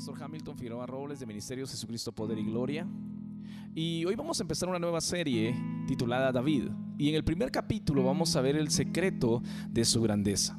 Pastor 0.00 0.22
Hamilton 0.22 0.56
Figueroa 0.56 0.86
Robles 0.86 1.20
de 1.20 1.26
Ministerios 1.26 1.70
Jesucristo 1.70 2.10
Poder 2.10 2.38
y 2.38 2.44
Gloria. 2.44 2.88
Y 3.74 4.02
hoy 4.06 4.14
vamos 4.14 4.40
a 4.40 4.44
empezar 4.44 4.66
una 4.66 4.78
nueva 4.78 4.98
serie 5.02 5.54
titulada 5.86 6.32
David. 6.32 6.70
Y 6.96 7.10
en 7.10 7.16
el 7.16 7.22
primer 7.22 7.50
capítulo 7.50 8.02
vamos 8.02 8.34
a 8.34 8.40
ver 8.40 8.56
el 8.56 8.70
secreto 8.70 9.42
de 9.68 9.84
su 9.84 10.00
grandeza. 10.00 10.58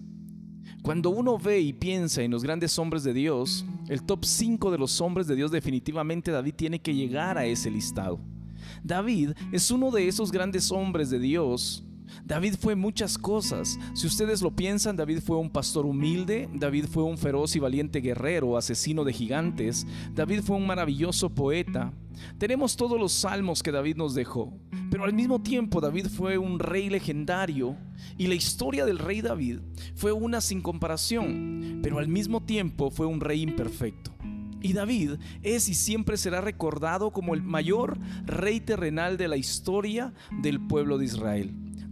Cuando 0.83 1.09
uno 1.09 1.39
ve 1.39 1.59
y 1.59 1.73
piensa 1.73 2.21
en 2.21 2.29
los 2.29 2.43
grandes 2.43 2.77
hombres 2.77 3.03
de 3.03 3.13
Dios, 3.13 3.65
el 3.87 4.03
top 4.03 4.25
5 4.25 4.69
de 4.69 4.77
los 4.77 5.01
hombres 5.01 5.25
de 5.25 5.35
Dios 5.35 5.49
definitivamente 5.49 6.29
David 6.29 6.53
tiene 6.53 6.79
que 6.79 6.93
llegar 6.93 7.39
a 7.39 7.45
ese 7.45 7.71
listado. 7.71 8.19
David 8.83 9.31
es 9.51 9.71
uno 9.71 9.89
de 9.89 10.07
esos 10.07 10.31
grandes 10.31 10.71
hombres 10.71 11.09
de 11.09 11.17
Dios 11.17 11.83
David 12.25 12.55
fue 12.59 12.75
muchas 12.75 13.17
cosas. 13.17 13.79
Si 13.93 14.07
ustedes 14.07 14.41
lo 14.41 14.51
piensan, 14.51 14.95
David 14.95 15.19
fue 15.19 15.37
un 15.37 15.49
pastor 15.49 15.85
humilde, 15.85 16.49
David 16.53 16.85
fue 16.85 17.03
un 17.03 17.17
feroz 17.17 17.55
y 17.55 17.59
valiente 17.59 18.01
guerrero, 18.01 18.57
asesino 18.57 19.03
de 19.03 19.13
gigantes, 19.13 19.85
David 20.13 20.41
fue 20.41 20.57
un 20.57 20.67
maravilloso 20.67 21.29
poeta. 21.29 21.93
Tenemos 22.37 22.75
todos 22.75 22.99
los 22.99 23.11
salmos 23.11 23.63
que 23.63 23.71
David 23.71 23.95
nos 23.95 24.13
dejó, 24.13 24.53
pero 24.89 25.05
al 25.05 25.13
mismo 25.13 25.41
tiempo 25.41 25.81
David 25.81 26.07
fue 26.07 26.37
un 26.37 26.59
rey 26.59 26.89
legendario 26.89 27.75
y 28.17 28.27
la 28.27 28.35
historia 28.35 28.85
del 28.85 28.99
rey 28.99 29.21
David 29.21 29.59
fue 29.95 30.11
una 30.11 30.41
sin 30.41 30.61
comparación, 30.61 31.79
pero 31.81 31.99
al 31.99 32.07
mismo 32.07 32.43
tiempo 32.43 32.91
fue 32.91 33.05
un 33.05 33.21
rey 33.21 33.41
imperfecto. 33.41 34.11
Y 34.61 34.73
David 34.73 35.13
es 35.41 35.69
y 35.69 35.73
siempre 35.73 36.17
será 36.17 36.39
recordado 36.39 37.11
como 37.11 37.33
el 37.33 37.41
mayor 37.41 37.97
rey 38.25 38.59
terrenal 38.59 39.17
de 39.17 39.27
la 39.27 39.37
historia 39.37 40.13
del 40.41 40.59
pueblo 40.59 40.99
de 40.99 41.05
Israel. 41.05 41.51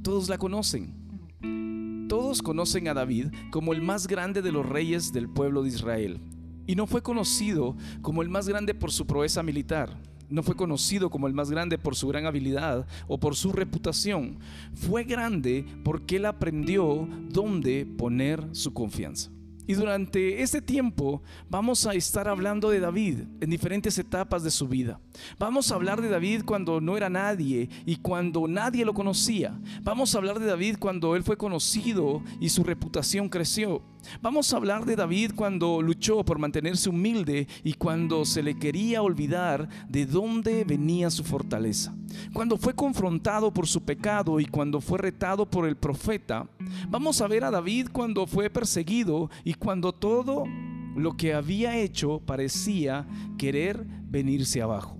Todos 0.10 0.28
la 0.28 0.40
conocen. 0.40 2.08
Todos 2.10 2.42
conocen 2.42 2.88
a 2.88 2.96
David 2.96 3.28
como 3.52 3.74
el 3.74 3.84
más 3.84 4.08
grande 4.08 4.42
de 4.42 4.52
los 4.52 4.66
reyes 4.66 5.14
del 5.14 5.30
pueblo 5.30 5.62
de 5.62 5.70
Israel. 5.70 6.20
Y 6.66 6.74
no 6.74 6.88
fue 6.88 7.04
conocido 7.04 7.78
como 8.02 8.24
el 8.24 8.30
más 8.30 8.50
grande 8.50 8.74
por 8.74 8.92
su 8.92 9.06
proeza 9.06 9.44
militar. 9.44 10.02
No 10.28 10.42
fue 10.42 10.56
conocido 10.56 11.12
como 11.12 11.28
el 11.28 11.36
más 11.36 11.52
grande 11.52 11.78
por 11.78 11.96
su 11.96 12.08
gran 12.08 12.26
habilidad 12.26 12.88
o 13.08 13.20
por 13.20 13.36
su 13.36 13.52
reputación. 13.52 14.40
Fue 14.74 15.04
grande 15.04 15.64
porque 15.84 16.16
él 16.16 16.26
aprendió 16.26 17.08
dónde 17.30 17.86
poner 17.86 18.44
su 18.54 18.74
confianza. 18.74 19.30
Y 19.70 19.76
durante 19.76 20.42
este 20.42 20.64
tiempo 20.64 21.22
vamos 21.48 21.86
a 21.86 21.94
estar 21.94 22.28
hablando 22.28 22.72
de 22.72 22.80
David 22.80 23.20
en 23.40 23.52
diferentes 23.52 24.00
etapas 24.00 24.42
de 24.42 24.50
su 24.50 24.68
vida. 24.68 25.00
Vamos 25.38 25.72
a 25.72 25.76
hablar 25.76 26.02
de 26.02 26.10
David 26.10 26.42
cuando 26.44 26.82
no 26.82 26.98
era 26.98 27.08
nadie 27.08 27.70
y 27.86 27.98
cuando 27.98 28.48
nadie 28.48 28.84
lo 28.84 28.96
conocía. 28.96 29.54
Vamos 29.84 30.16
a 30.16 30.18
hablar 30.18 30.40
de 30.40 30.48
David 30.48 30.78
cuando 30.80 31.16
él 31.16 31.22
fue 31.22 31.38
conocido 31.38 32.24
y 32.40 32.50
su 32.50 32.64
reputación 32.64 33.30
creció. 33.30 33.84
Vamos 34.22 34.52
a 34.54 34.58
hablar 34.58 34.86
de 34.86 34.96
David 34.96 35.32
cuando 35.36 35.82
luchó 35.82 36.24
por 36.24 36.40
mantenerse 36.40 36.90
humilde 36.90 37.48
y 37.64 37.74
cuando 37.74 38.26
se 38.26 38.44
le 38.44 38.58
quería 38.58 39.02
olvidar 39.02 39.70
de 39.88 40.06
dónde 40.06 40.64
venía 40.64 41.10
su 41.10 41.24
fortaleza. 41.24 41.96
Cuando 42.34 42.58
fue 42.58 42.74
confrontado 42.74 43.54
por 43.54 43.68
su 43.68 43.84
pecado 43.84 44.40
y 44.40 44.46
cuando 44.46 44.82
fue 44.82 44.98
retado 45.00 45.50
por 45.50 45.68
el 45.68 45.78
profeta. 45.78 46.48
Vamos 46.90 47.22
a 47.22 47.28
ver 47.28 47.44
a 47.44 47.52
David 47.52 47.90
cuando 47.92 48.26
fue 48.28 48.50
perseguido 48.50 49.30
y 49.44 49.54
cuando 49.54 49.94
todo 49.94 50.46
lo 50.96 51.16
que 51.16 51.34
había 51.34 51.78
hecho 51.78 52.22
parecía 52.26 53.08
querer 53.38 53.86
venirse 54.10 54.62
abajo. 54.62 54.98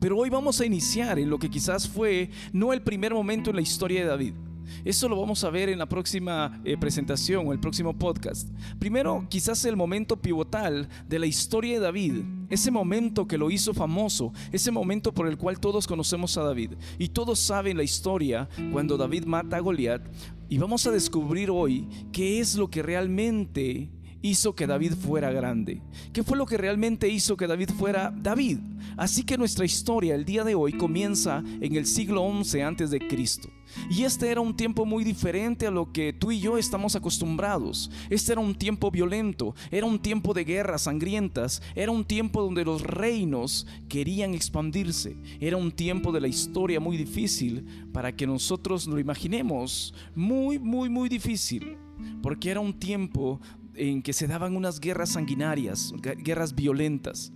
Pero 0.00 0.18
hoy 0.18 0.30
vamos 0.30 0.60
a 0.60 0.66
iniciar 0.66 1.18
en 1.18 1.30
lo 1.30 1.38
que 1.38 1.50
quizás 1.50 1.88
fue 1.88 2.30
no 2.52 2.72
el 2.72 2.82
primer 2.82 3.14
momento 3.14 3.50
en 3.50 3.56
la 3.56 3.62
historia 3.62 4.00
de 4.00 4.08
David 4.08 4.34
eso 4.84 5.08
lo 5.08 5.20
vamos 5.20 5.44
a 5.44 5.50
ver 5.50 5.68
en 5.68 5.78
la 5.78 5.86
próxima 5.86 6.60
eh, 6.64 6.76
presentación 6.76 7.46
o 7.46 7.52
el 7.52 7.60
próximo 7.60 7.96
podcast. 7.96 8.48
Primero, 8.78 9.26
quizás 9.28 9.64
el 9.64 9.76
momento 9.76 10.16
pivotal 10.16 10.88
de 11.08 11.18
la 11.18 11.26
historia 11.26 11.74
de 11.74 11.80
David, 11.80 12.22
ese 12.48 12.70
momento 12.70 13.26
que 13.26 13.38
lo 13.38 13.50
hizo 13.50 13.74
famoso, 13.74 14.32
ese 14.50 14.70
momento 14.70 15.12
por 15.12 15.26
el 15.26 15.36
cual 15.36 15.58
todos 15.58 15.86
conocemos 15.86 16.36
a 16.36 16.42
David 16.42 16.72
y 16.98 17.08
todos 17.08 17.38
saben 17.38 17.76
la 17.76 17.82
historia 17.82 18.48
cuando 18.72 18.96
David 18.96 19.24
mata 19.24 19.56
a 19.56 19.60
Goliat. 19.60 20.02
Y 20.48 20.58
vamos 20.58 20.86
a 20.86 20.90
descubrir 20.90 21.50
hoy 21.50 21.88
qué 22.12 22.38
es 22.38 22.56
lo 22.56 22.68
que 22.68 22.82
realmente 22.82 23.88
hizo 24.22 24.54
que 24.54 24.66
David 24.66 24.94
fuera 24.94 25.30
grande? 25.30 25.82
¿Qué 26.12 26.22
fue 26.22 26.38
lo 26.38 26.46
que 26.46 26.56
realmente 26.56 27.08
hizo 27.08 27.36
que 27.36 27.46
David 27.46 27.70
fuera 27.70 28.10
David? 28.10 28.58
Así 28.96 29.24
que 29.24 29.38
nuestra 29.38 29.64
historia 29.64 30.14
el 30.14 30.24
día 30.24 30.44
de 30.44 30.54
hoy 30.54 30.72
comienza 30.72 31.42
en 31.60 31.76
el 31.76 31.86
siglo 31.86 32.30
XI 32.42 32.60
antes 32.60 32.90
de 32.90 33.06
Cristo. 33.06 33.48
Y 33.90 34.04
este 34.04 34.30
era 34.30 34.40
un 34.40 34.54
tiempo 34.54 34.84
muy 34.84 35.02
diferente 35.02 35.66
a 35.66 35.70
lo 35.70 35.92
que 35.92 36.12
tú 36.12 36.30
y 36.30 36.40
yo 36.40 36.58
estamos 36.58 36.94
acostumbrados. 36.94 37.90
Este 38.10 38.32
era 38.32 38.40
un 38.40 38.54
tiempo 38.54 38.90
violento, 38.90 39.54
era 39.70 39.86
un 39.86 39.98
tiempo 39.98 40.34
de 40.34 40.44
guerras 40.44 40.82
sangrientas, 40.82 41.62
era 41.74 41.90
un 41.90 42.04
tiempo 42.04 42.42
donde 42.42 42.64
los 42.64 42.82
reinos 42.82 43.66
querían 43.88 44.34
expandirse, 44.34 45.16
era 45.40 45.56
un 45.56 45.72
tiempo 45.72 46.12
de 46.12 46.20
la 46.20 46.28
historia 46.28 46.80
muy 46.80 46.96
difícil 46.96 47.66
para 47.92 48.14
que 48.14 48.26
nosotros 48.26 48.86
lo 48.86 48.98
imaginemos, 48.98 49.94
muy, 50.14 50.58
muy, 50.58 50.88
muy 50.88 51.08
difícil, 51.08 51.76
porque 52.22 52.50
era 52.50 52.60
un 52.60 52.78
tiempo 52.78 53.40
en 53.74 54.02
que 54.02 54.12
se 54.12 54.26
daban 54.26 54.56
unas 54.56 54.80
guerras 54.80 55.10
sanguinarias, 55.10 55.92
guerras 56.18 56.54
violentas. 56.54 57.32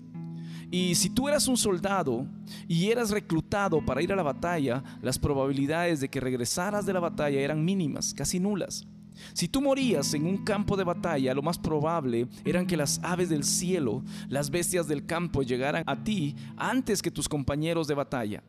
Y 0.71 0.97
si 0.97 1.11
tú 1.11 1.29
eras 1.29 1.47
un 1.47 1.57
soldado 1.57 2.27
y 2.67 2.91
eras 2.91 3.11
reclutado 3.11 3.85
para 3.85 4.03
ir 4.03 4.13
a 4.13 4.17
la 4.17 4.23
batalla, 4.23 4.83
las 5.01 5.19
probabilidades 5.19 6.01
de 6.01 6.09
que 6.09 6.21
regresaras 6.21 6.85
de 6.87 6.93
la 6.93 7.01
batalla 7.01 7.41
eran 7.41 7.65
mínimas, 7.65 8.13
casi 8.15 8.41
nulas. 8.41 8.87
Si 9.33 9.49
tú 9.49 9.63
morías 9.63 10.13
en 10.15 10.27
un 10.27 10.39
campo 10.45 10.77
de 10.77 10.85
batalla, 10.85 11.35
lo 11.35 11.43
más 11.43 11.59
probable 11.59 12.29
eran 12.45 12.67
que 12.67 12.77
las 12.77 13.01
aves 13.03 13.29
del 13.29 13.45
cielo, 13.45 14.03
las 14.29 14.51
bestias 14.51 14.89
del 14.89 15.07
campo 15.07 15.43
llegaran 15.43 15.85
a 15.87 16.03
ti 16.03 16.35
antes 16.57 17.01
que 17.01 17.11
tus 17.11 17.29
compañeros 17.29 17.87
de 17.87 17.95
batalla. 17.95 18.43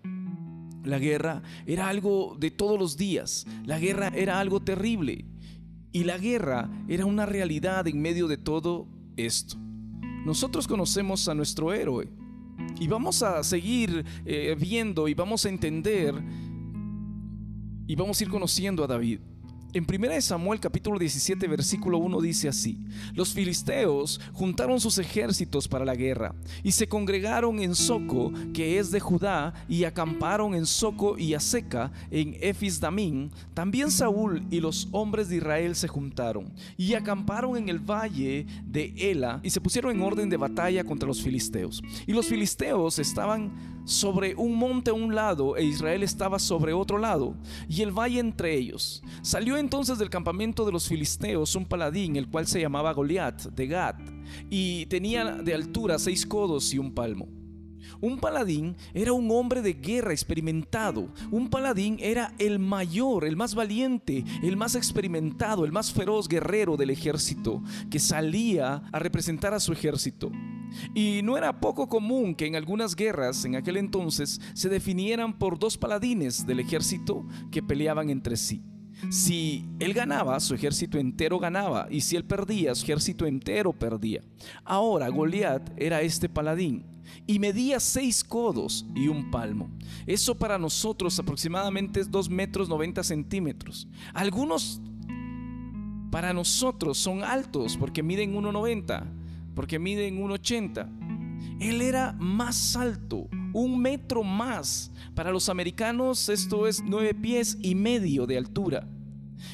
La 0.84 1.00
guerra 1.00 1.42
era 1.66 1.88
algo 1.90 2.36
de 2.40 2.52
todos 2.52 2.80
los 2.80 2.98
días, 2.98 3.46
la 3.66 3.80
guerra 3.80 4.08
era 4.10 4.40
algo 4.40 4.62
terrible. 4.62 5.26
Y 5.98 6.04
la 6.04 6.20
guerra 6.20 6.70
era 6.88 7.08
una 7.08 7.26
realidad 7.26 7.88
en 7.88 8.00
medio 8.00 8.28
de 8.28 8.38
todo 8.38 8.88
esto. 9.16 9.58
Nosotros 10.28 10.68
conocemos 10.68 11.28
a 11.28 11.34
nuestro 11.34 11.74
héroe 11.74 12.08
y 12.80 12.88
vamos 12.88 13.24
a 13.24 13.44
seguir 13.44 14.06
eh, 14.24 14.56
viendo 14.60 15.08
y 15.08 15.16
vamos 15.16 15.44
a 15.48 15.50
entender 15.50 16.14
y 17.88 17.96
vamos 17.96 18.20
a 18.20 18.24
ir 18.24 18.30
conociendo 18.30 18.84
a 18.84 18.88
David. 18.88 19.22
En 19.74 19.86
1 19.86 20.22
Samuel 20.22 20.62
capítulo 20.62 20.98
17 20.98 21.46
versículo 21.46 21.98
1 21.98 22.22
dice 22.22 22.48
así, 22.48 22.78
los 23.14 23.34
filisteos 23.34 24.22
juntaron 24.32 24.80
sus 24.80 24.98
ejércitos 24.98 25.68
para 25.68 25.84
la 25.84 25.94
guerra 25.94 26.34
y 26.64 26.72
se 26.72 26.88
congregaron 26.88 27.60
en 27.60 27.76
Soco, 27.76 28.32
que 28.54 28.80
es 28.80 28.92
de 28.92 29.02
Judá, 29.02 29.54
y 29.68 29.84
acamparon 29.84 30.56
en 30.56 30.66
Soco 30.66 31.18
y 31.18 31.34
Aseca, 31.34 31.92
en 32.10 32.38
Efis 32.40 32.80
Damín. 32.80 33.30
También 33.54 33.92
Saúl 33.92 34.42
y 34.50 34.62
los 34.62 34.88
hombres 34.92 35.28
de 35.28 35.38
Israel 35.38 35.76
se 35.76 35.90
juntaron 35.90 36.54
y 36.78 36.94
acamparon 36.94 37.58
en 37.58 37.68
el 37.68 37.80
valle 37.80 38.48
de 38.66 38.94
Ela 38.98 39.42
y 39.44 39.50
se 39.50 39.60
pusieron 39.60 39.94
en 39.94 40.02
orden 40.02 40.30
de 40.30 40.38
batalla 40.38 40.86
contra 40.86 41.08
los 41.08 41.22
filisteos. 41.22 41.84
Y 42.06 42.14
los 42.14 42.28
filisteos 42.28 43.00
estaban 43.00 43.77
sobre 43.88 44.36
un 44.36 44.56
monte 44.56 44.92
a 44.92 44.94
un 44.94 45.16
lado 45.16 45.56
e 45.56 45.64
Israel 45.64 46.04
estaba 46.04 46.40
sobre 46.40 46.74
otro 46.74 46.98
lado, 46.98 47.36
y 47.70 47.82
el 47.82 47.98
valle 47.98 48.20
entre 48.20 48.54
ellos. 48.54 49.02
Salió 49.22 49.58
entonces 49.58 49.98
del 49.98 50.10
campamento 50.10 50.66
de 50.66 50.74
los 50.74 50.88
filisteos 50.88 51.56
un 51.56 51.66
paladín, 51.66 52.18
el 52.18 52.28
cual 52.28 52.48
se 52.48 52.60
llamaba 52.60 52.94
Goliat 52.94 53.44
de 53.44 53.68
Gad, 53.68 53.96
y 54.50 54.86
tenía 54.88 55.36
de 55.36 55.54
altura 55.54 55.98
seis 56.00 56.26
codos 56.26 56.74
y 56.74 56.78
un 56.78 56.94
palmo. 56.94 57.37
Un 58.02 58.18
paladín 58.20 58.76
era 58.94 59.14
un 59.14 59.30
hombre 59.32 59.62
de 59.62 59.74
guerra 59.74 60.12
experimentado. 60.12 61.10
Un 61.32 61.50
paladín 61.50 61.98
era 62.00 62.34
el 62.38 62.60
mayor, 62.60 63.26
el 63.26 63.36
más 63.36 63.56
valiente, 63.56 64.24
el 64.44 64.58
más 64.58 64.76
experimentado, 64.76 65.66
el 65.66 65.72
más 65.72 65.92
feroz 65.92 66.28
guerrero 66.28 66.78
del 66.78 66.90
ejército 66.90 67.62
que 67.90 68.00
salía 68.00 68.84
a 68.92 69.00
representar 69.00 69.54
a 69.54 69.60
su 69.60 69.74
ejército. 69.74 70.32
Y 70.94 71.22
no 71.24 71.38
era 71.38 71.60
poco 71.60 71.88
común 71.88 72.36
que 72.36 72.46
en 72.46 72.56
algunas 72.56 72.96
guerras 72.96 73.46
en 73.46 73.56
aquel 73.56 73.78
entonces 73.78 74.40
se 74.54 74.70
definieran 74.70 75.38
por 75.38 75.58
dos 75.58 75.78
paladines 75.78 76.46
del 76.46 76.60
ejército 76.60 77.26
que 77.52 77.64
peleaban 77.64 78.10
entre 78.10 78.38
sí. 78.38 78.62
Si 79.10 79.66
él 79.80 79.94
ganaba, 79.94 80.40
su 80.40 80.56
ejército 80.56 80.98
entero 80.98 81.38
ganaba, 81.38 81.88
y 81.90 82.02
si 82.02 82.16
él 82.16 82.26
perdía, 82.26 82.74
su 82.74 82.84
ejército 82.86 83.26
entero 83.28 83.72
perdía. 83.72 84.22
Ahora 84.64 85.08
Goliat 85.10 85.72
era 85.78 86.02
este 86.02 86.30
paladín 86.30 86.84
y 87.26 87.40
medía 87.40 87.80
seis 87.80 88.24
codos 88.24 88.86
y 88.96 89.08
un 89.08 89.32
palmo. 89.32 89.70
Eso 90.06 90.36
para 90.36 90.58
nosotros 90.58 91.18
aproximadamente 91.20 92.00
es 92.00 92.12
2 92.12 92.30
metros 92.30 92.70
90 92.70 93.04
centímetros. 93.04 93.88
Algunos 94.14 94.82
para 96.12 96.34
nosotros 96.34 96.98
son 96.98 97.24
altos 97.24 97.78
porque 97.78 98.04
miden 98.04 98.34
1,90 98.34 99.06
porque 99.56 99.80
mide 99.80 100.08
en 100.08 100.20
1,80. 100.20 101.60
Él 101.60 101.82
era 101.82 102.14
más 102.20 102.76
alto, 102.76 103.28
un 103.54 103.80
metro 103.80 104.24
más. 104.24 104.92
Para 105.16 105.32
los 105.32 105.50
americanos 105.50 106.30
esto 106.30 106.68
es 106.68 106.84
nueve 106.86 107.16
pies 107.16 107.58
y 107.62 107.74
medio 107.74 108.28
de 108.28 108.38
altura. 108.38 108.88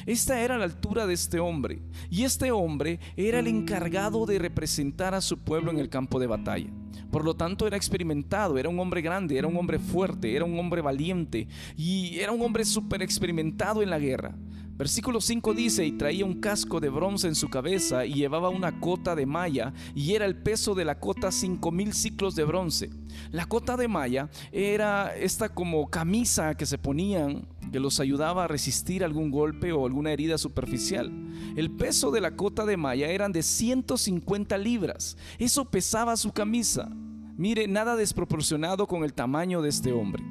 Esta 0.06 0.40
era 0.40 0.58
la 0.58 0.64
altura 0.64 1.06
de 1.06 1.14
este 1.14 1.40
hombre. 1.40 1.82
Y 2.10 2.24
este 2.24 2.50
hombre 2.50 3.00
era 3.16 3.38
el 3.38 3.46
encargado 3.46 4.26
de 4.26 4.38
representar 4.38 5.14
a 5.14 5.20
su 5.20 5.38
pueblo 5.38 5.70
en 5.70 5.78
el 5.78 5.88
campo 5.88 6.18
de 6.18 6.26
batalla. 6.26 6.70
Por 7.10 7.24
lo 7.24 7.34
tanto, 7.34 7.66
era 7.66 7.76
experimentado, 7.76 8.58
era 8.58 8.68
un 8.68 8.80
hombre 8.80 9.02
grande, 9.02 9.38
era 9.38 9.46
un 9.46 9.56
hombre 9.56 9.78
fuerte, 9.78 10.34
era 10.34 10.44
un 10.44 10.58
hombre 10.58 10.80
valiente 10.80 11.46
y 11.76 12.18
era 12.18 12.32
un 12.32 12.42
hombre 12.42 12.64
súper 12.64 13.02
experimentado 13.02 13.82
en 13.82 13.90
la 13.90 13.98
guerra. 13.98 14.34
Versículo 14.76 15.20
5 15.20 15.54
dice, 15.54 15.86
y 15.86 15.92
traía 15.92 16.24
un 16.24 16.40
casco 16.40 16.80
de 16.80 16.88
bronce 16.88 17.28
en 17.28 17.36
su 17.36 17.48
cabeza 17.48 18.04
y 18.06 18.14
llevaba 18.14 18.48
una 18.48 18.80
cota 18.80 19.14
de 19.14 19.24
malla 19.24 19.72
y 19.94 20.14
era 20.14 20.26
el 20.26 20.36
peso 20.36 20.74
de 20.74 20.84
la 20.84 20.98
cota 20.98 21.30
cinco 21.30 21.70
mil 21.70 21.92
ciclos 21.92 22.34
de 22.34 22.42
bronce. 22.42 22.90
La 23.30 23.46
cota 23.46 23.76
de 23.76 23.86
malla 23.86 24.30
era 24.50 25.14
esta 25.14 25.48
como 25.48 25.88
camisa 25.90 26.56
que 26.56 26.66
se 26.66 26.76
ponían 26.76 27.46
que 27.70 27.78
los 27.78 28.00
ayudaba 28.00 28.44
a 28.44 28.48
resistir 28.48 29.04
algún 29.04 29.30
golpe 29.30 29.72
o 29.72 29.86
alguna 29.86 30.12
herida 30.12 30.38
superficial. 30.38 31.12
El 31.56 31.70
peso 31.70 32.10
de 32.10 32.20
la 32.20 32.36
cota 32.36 32.66
de 32.66 32.76
malla 32.76 33.08
eran 33.08 33.32
de 33.32 33.42
150 33.44 34.58
libras. 34.58 35.16
Eso 35.38 35.64
pesaba 35.64 36.16
su 36.16 36.32
camisa. 36.32 36.88
Mire, 37.36 37.68
nada 37.68 37.96
desproporcionado 37.96 38.86
con 38.86 39.04
el 39.04 39.12
tamaño 39.12 39.62
de 39.62 39.68
este 39.68 39.92
hombre. 39.92 40.22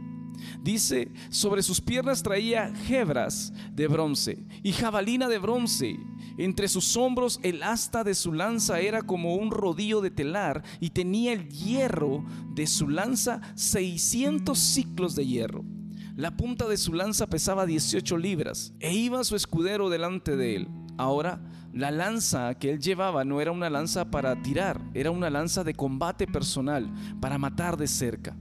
Dice, 0.62 1.12
sobre 1.30 1.63
sus 1.63 1.81
piernas 1.81 2.24
traía 2.24 2.74
hebras 2.89 3.53
de 3.71 3.88
bronce 3.88 4.45
y 4.63 4.71
jabalina 4.71 5.27
de 5.27 5.39
bronce. 5.39 6.00
Entre 6.38 6.68
sus 6.68 6.97
hombros 6.97 7.39
el 7.44 7.62
asta 7.63 8.03
de 8.03 8.15
su 8.15 8.33
lanza 8.33 8.80
era 8.80 9.01
como 9.01 9.35
un 9.35 9.51
rodillo 9.51 10.01
de 10.01 10.12
telar 10.12 10.63
y 10.80 10.89
tenía 10.89 11.33
el 11.33 11.50
hierro 11.50 12.24
de 12.53 12.65
su 12.65 12.88
lanza 12.88 13.41
600 13.56 14.57
ciclos 14.57 15.15
de 15.15 15.27
hierro. 15.27 15.63
La 16.15 16.38
punta 16.38 16.68
de 16.68 16.77
su 16.77 16.94
lanza 16.94 17.27
pesaba 17.27 17.65
18 17.65 18.18
libras 18.18 18.74
e 18.79 18.94
iba 18.94 19.24
su 19.24 19.36
escudero 19.36 19.89
delante 19.89 20.36
de 20.36 20.56
él. 20.56 20.68
Ahora, 20.97 21.41
la 21.74 21.89
lanza 21.89 22.53
que 22.53 22.69
él 22.69 22.79
llevaba 22.79 23.25
no 23.25 23.41
era 23.41 23.51
una 23.51 23.69
lanza 23.69 24.12
para 24.12 24.39
tirar, 24.44 24.79
era 24.94 25.09
una 25.09 25.31
lanza 25.31 25.63
de 25.63 25.74
combate 25.74 26.27
personal, 26.27 26.88
para 27.19 27.39
matar 27.39 27.77
de 27.77 27.88
cerca. 27.88 28.38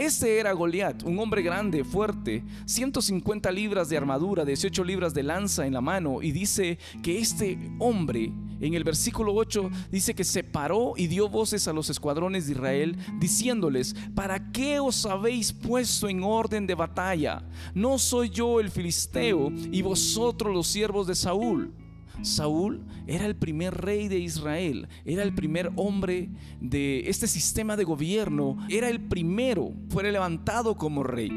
Este 0.00 0.38
era 0.38 0.54
Goliat, 0.54 1.02
un 1.02 1.18
hombre 1.18 1.42
grande, 1.42 1.84
fuerte, 1.84 2.42
150 2.64 3.52
libras 3.52 3.90
de 3.90 3.98
armadura, 3.98 4.46
18 4.46 4.82
libras 4.82 5.12
de 5.12 5.22
lanza 5.22 5.66
en 5.66 5.74
la 5.74 5.82
mano, 5.82 6.22
y 6.22 6.32
dice 6.32 6.78
que 7.02 7.18
este 7.18 7.58
hombre, 7.78 8.32
en 8.62 8.72
el 8.72 8.82
versículo 8.82 9.34
8, 9.34 9.70
dice 9.92 10.14
que 10.14 10.24
se 10.24 10.42
paró 10.42 10.94
y 10.96 11.06
dio 11.06 11.28
voces 11.28 11.68
a 11.68 11.74
los 11.74 11.90
escuadrones 11.90 12.46
de 12.46 12.52
Israel, 12.52 12.96
diciéndoles, 13.18 13.94
¿para 14.14 14.50
qué 14.52 14.80
os 14.80 15.04
habéis 15.04 15.52
puesto 15.52 16.08
en 16.08 16.22
orden 16.24 16.66
de 16.66 16.74
batalla? 16.74 17.42
No 17.74 17.98
soy 17.98 18.30
yo 18.30 18.58
el 18.58 18.70
filisteo 18.70 19.52
y 19.70 19.82
vosotros 19.82 20.54
los 20.54 20.66
siervos 20.66 21.08
de 21.08 21.14
Saúl. 21.14 21.74
Saúl 22.22 22.84
era 23.06 23.26
el 23.26 23.36
primer 23.36 23.74
rey 23.74 24.08
de 24.08 24.18
Israel, 24.18 24.88
era 25.04 25.22
el 25.22 25.34
primer 25.34 25.72
hombre 25.76 26.30
de 26.60 27.08
este 27.08 27.26
sistema 27.26 27.76
de 27.76 27.84
gobierno, 27.84 28.58
era 28.68 28.88
el 28.88 29.00
primero, 29.00 29.72
fue 29.88 30.10
levantado 30.10 30.76
como 30.76 31.02
rey. 31.02 31.30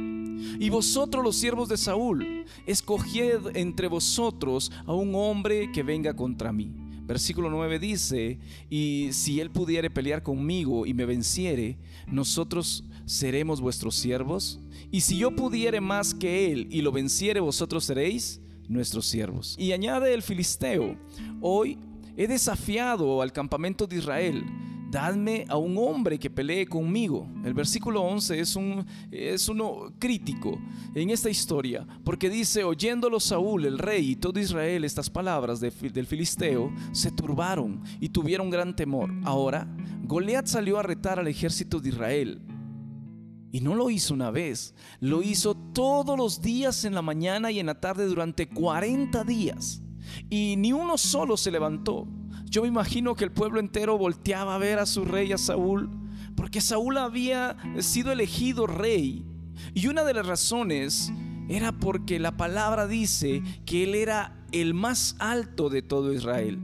Y 0.60 0.70
vosotros 0.70 1.24
los 1.24 1.36
siervos 1.36 1.70
de 1.70 1.78
Saúl, 1.78 2.46
escoged 2.66 3.56
entre 3.56 3.88
vosotros 3.88 4.72
a 4.86 4.94
un 4.94 5.16
hombre 5.16 5.72
que 5.72 5.84
venga 5.84 6.16
contra 6.16 6.52
mí. 6.52 6.72
Versículo 7.06 7.50
9 7.50 7.80
dice, 7.80 8.40
y 8.70 9.10
si 9.12 9.42
él 9.42 9.52
pudiere 9.52 9.90
pelear 9.90 10.24
conmigo 10.24 10.86
y 10.86 10.94
me 10.94 11.06
venciere, 11.06 11.78
nosotros 12.08 12.86
seremos 13.06 13.60
vuestros 13.60 13.96
siervos. 13.96 14.60
Y 14.90 15.02
si 15.02 15.18
yo 15.18 15.36
pudiere 15.36 15.82
más 15.82 16.14
que 16.14 16.52
él 16.52 16.68
y 16.72 16.82
lo 16.82 16.92
venciere, 16.92 17.42
vosotros 17.42 17.84
seréis 17.84 18.40
nuestros 18.68 19.06
siervos. 19.06 19.56
Y 19.60 19.72
añade 19.72 20.14
el 20.14 20.22
filisteo, 20.22 20.98
hoy 21.42 21.78
he 22.16 22.28
desafiado 22.28 23.22
al 23.22 23.32
campamento 23.32 23.88
de 23.88 23.98
Israel, 23.98 24.44
dadme 24.94 25.46
a 25.50 25.58
un 25.58 25.76
hombre 25.78 26.20
que 26.20 26.30
pelee 26.30 26.68
conmigo. 26.68 27.28
El 27.44 27.54
versículo 27.54 28.02
11 28.04 28.40
es, 28.40 28.56
un, 28.56 28.86
es 29.12 29.50
uno 29.50 29.92
crítico 29.98 30.60
en 30.94 31.10
esta 31.10 31.30
historia, 31.30 31.86
porque 32.04 32.30
dice, 32.30 32.64
oyéndolo 32.64 33.20
Saúl, 33.20 33.66
el 33.66 33.80
rey 33.80 34.12
y 34.12 34.16
todo 34.16 34.40
Israel, 34.40 34.84
estas 34.84 35.10
palabras 35.10 35.60
del 35.60 36.06
filisteo, 36.06 36.72
se 36.92 37.12
turbaron 37.12 37.82
y 38.00 38.10
tuvieron 38.10 38.52
gran 38.52 38.76
temor. 38.76 39.12
Ahora, 39.24 39.68
Goliat 40.04 40.46
salió 40.46 40.78
a 40.78 40.84
retar 40.84 41.20
al 41.20 41.28
ejército 41.28 41.80
de 41.80 41.90
Israel 41.90 42.42
y 43.54 43.62
no 43.62 43.76
lo 43.76 43.92
hizo 43.92 44.16
una 44.16 44.32
vez, 44.32 44.74
lo 45.00 45.22
hizo 45.22 45.54
todos 45.54 46.18
los 46.18 46.42
días 46.42 46.86
en 46.86 46.96
la 46.96 47.04
mañana 47.04 47.52
y 47.52 47.60
en 47.60 47.68
la 47.68 47.80
tarde 47.80 48.08
durante 48.08 48.50
40 48.50 49.24
días. 49.26 49.84
Y 50.28 50.56
ni 50.58 50.74
uno 50.74 50.98
solo 50.98 51.38
se 51.38 51.52
levantó. 51.52 52.08
Yo 52.46 52.64
me 52.64 52.68
imagino 52.68 53.14
que 53.14 53.26
el 53.26 53.32
pueblo 53.32 53.60
entero 53.60 53.96
volteaba 53.96 54.56
a 54.56 54.58
ver 54.58 54.80
a 54.80 54.88
su 54.88 55.06
rey, 55.06 55.32
a 55.34 55.38
Saúl, 55.38 55.92
porque 56.36 56.62
Saúl 56.62 56.98
había 56.98 57.56
sido 57.78 58.12
elegido 58.12 58.66
rey. 58.66 59.24
Y 59.76 59.86
una 59.86 60.04
de 60.04 60.16
las 60.16 60.26
razones 60.26 61.14
era 61.48 61.74
porque 61.74 62.18
la 62.18 62.36
palabra 62.36 62.88
dice 62.88 63.44
que 63.68 63.84
él 63.84 63.94
era 63.94 64.48
el 64.52 64.74
más 64.74 65.16
alto 65.20 65.70
de 65.70 65.84
todo 65.84 66.12
Israel. 66.12 66.60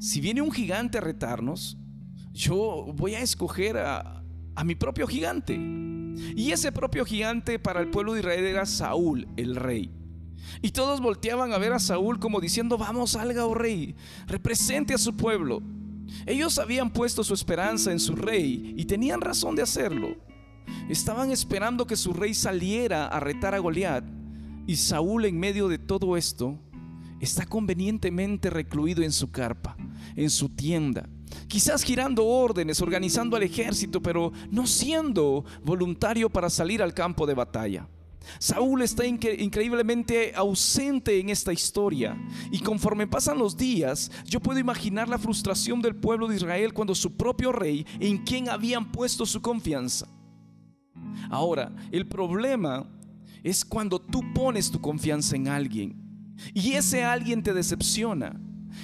Si 0.00 0.20
viene 0.20 0.42
un 0.42 0.50
gigante 0.50 0.98
a 0.98 1.00
retarnos, 1.00 1.78
yo 2.32 2.92
voy 2.96 3.14
a 3.14 3.20
escoger 3.20 3.76
a, 3.76 4.24
a 4.56 4.64
mi 4.64 4.74
propio 4.74 5.06
gigante. 5.06 5.56
Y 6.36 6.52
ese 6.52 6.72
propio 6.72 7.04
gigante 7.04 7.58
para 7.58 7.80
el 7.80 7.88
pueblo 7.88 8.14
de 8.14 8.20
Israel 8.20 8.44
era 8.44 8.66
Saúl, 8.66 9.28
el 9.36 9.56
rey. 9.56 9.90
Y 10.62 10.70
todos 10.70 11.00
volteaban 11.00 11.52
a 11.52 11.58
ver 11.58 11.72
a 11.72 11.78
Saúl 11.78 12.18
como 12.18 12.40
diciendo, 12.40 12.78
vamos, 12.78 13.12
salga, 13.12 13.46
oh 13.46 13.54
rey, 13.54 13.94
represente 14.26 14.94
a 14.94 14.98
su 14.98 15.16
pueblo. 15.16 15.62
Ellos 16.26 16.58
habían 16.58 16.90
puesto 16.90 17.22
su 17.22 17.34
esperanza 17.34 17.92
en 17.92 18.00
su 18.00 18.16
rey 18.16 18.74
y 18.76 18.84
tenían 18.84 19.20
razón 19.20 19.54
de 19.54 19.62
hacerlo. 19.62 20.16
Estaban 20.88 21.30
esperando 21.30 21.86
que 21.86 21.96
su 21.96 22.12
rey 22.12 22.34
saliera 22.34 23.06
a 23.06 23.20
retar 23.20 23.54
a 23.54 23.58
Goliat. 23.58 24.04
Y 24.66 24.76
Saúl 24.76 25.24
en 25.24 25.38
medio 25.38 25.68
de 25.68 25.78
todo 25.78 26.16
esto 26.16 26.58
está 27.20 27.46
convenientemente 27.46 28.50
recluido 28.50 29.02
en 29.02 29.12
su 29.12 29.30
carpa, 29.30 29.76
en 30.14 30.30
su 30.30 30.50
tienda, 30.50 31.08
quizás 31.46 31.82
girando 31.82 32.26
órdenes, 32.26 32.80
organizando 32.80 33.36
al 33.36 33.42
ejército, 33.42 34.00
pero 34.00 34.32
no 34.50 34.66
siendo 34.66 35.44
voluntario 35.62 36.30
para 36.30 36.50
salir 36.50 36.82
al 36.82 36.94
campo 36.94 37.26
de 37.26 37.34
batalla. 37.34 37.88
Saúl 38.38 38.82
está 38.82 39.06
increíblemente 39.06 40.32
ausente 40.34 41.18
en 41.18 41.30
esta 41.30 41.52
historia 41.52 42.16
y 42.50 42.58
conforme 42.60 43.06
pasan 43.06 43.38
los 43.38 43.56
días, 43.56 44.10
yo 44.26 44.40
puedo 44.40 44.60
imaginar 44.60 45.08
la 45.08 45.18
frustración 45.18 45.80
del 45.80 45.96
pueblo 45.96 46.28
de 46.28 46.36
Israel 46.36 46.74
cuando 46.74 46.94
su 46.94 47.16
propio 47.16 47.52
rey, 47.52 47.86
en 47.98 48.18
quien 48.18 48.48
habían 48.48 48.92
puesto 48.92 49.24
su 49.24 49.40
confianza. 49.40 50.08
Ahora, 51.30 51.74
el 51.90 52.06
problema 52.06 52.86
es 53.42 53.64
cuando 53.64 53.98
tú 53.98 54.22
pones 54.34 54.70
tu 54.70 54.80
confianza 54.80 55.36
en 55.36 55.48
alguien 55.48 55.96
y 56.54 56.72
ese 56.72 57.04
alguien 57.04 57.42
te 57.42 57.54
decepciona. 57.54 58.40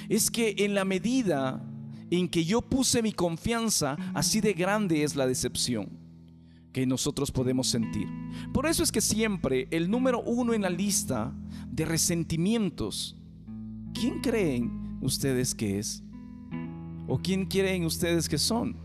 Es 0.09 0.31
que 0.31 0.55
en 0.59 0.73
la 0.73 0.85
medida 0.85 1.63
en 2.09 2.27
que 2.27 2.45
yo 2.45 2.61
puse 2.61 3.01
mi 3.01 3.11
confianza, 3.11 3.97
así 4.13 4.41
de 4.41 4.53
grande 4.53 5.03
es 5.03 5.15
la 5.15 5.27
decepción 5.27 6.05
que 6.75 6.85
nosotros 6.85 7.31
podemos 7.31 7.67
sentir. 7.67 8.07
Por 8.53 8.65
eso 8.65 8.83
es 8.83 8.91
que 8.91 8.99
siempre 8.99 9.67
el 9.71 9.89
número 9.89 10.21
uno 10.21 10.53
en 10.53 10.61
la 10.61 10.69
lista 10.69 11.33
de 11.71 11.85
resentimientos, 11.85 13.15
¿quién 13.93 14.19
creen 14.19 14.97
ustedes 15.01 15.55
que 15.55 15.79
es? 15.79 16.03
¿O 17.07 17.17
quién 17.17 17.45
creen 17.45 17.85
ustedes 17.85 18.27
que 18.27 18.37
son? 18.37 18.75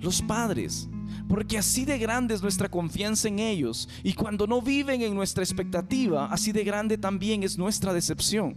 Los 0.00 0.20
padres. 0.20 0.90
Porque 1.26 1.56
así 1.56 1.84
de 1.84 1.98
grande 1.98 2.34
es 2.34 2.42
nuestra 2.42 2.68
confianza 2.68 3.28
en 3.28 3.38
ellos. 3.38 3.88
Y 4.02 4.12
cuando 4.12 4.46
no 4.46 4.60
viven 4.60 5.00
en 5.00 5.14
nuestra 5.14 5.42
expectativa, 5.42 6.26
así 6.26 6.52
de 6.52 6.64
grande 6.64 6.98
también 6.98 7.42
es 7.42 7.56
nuestra 7.56 7.94
decepción. 7.94 8.56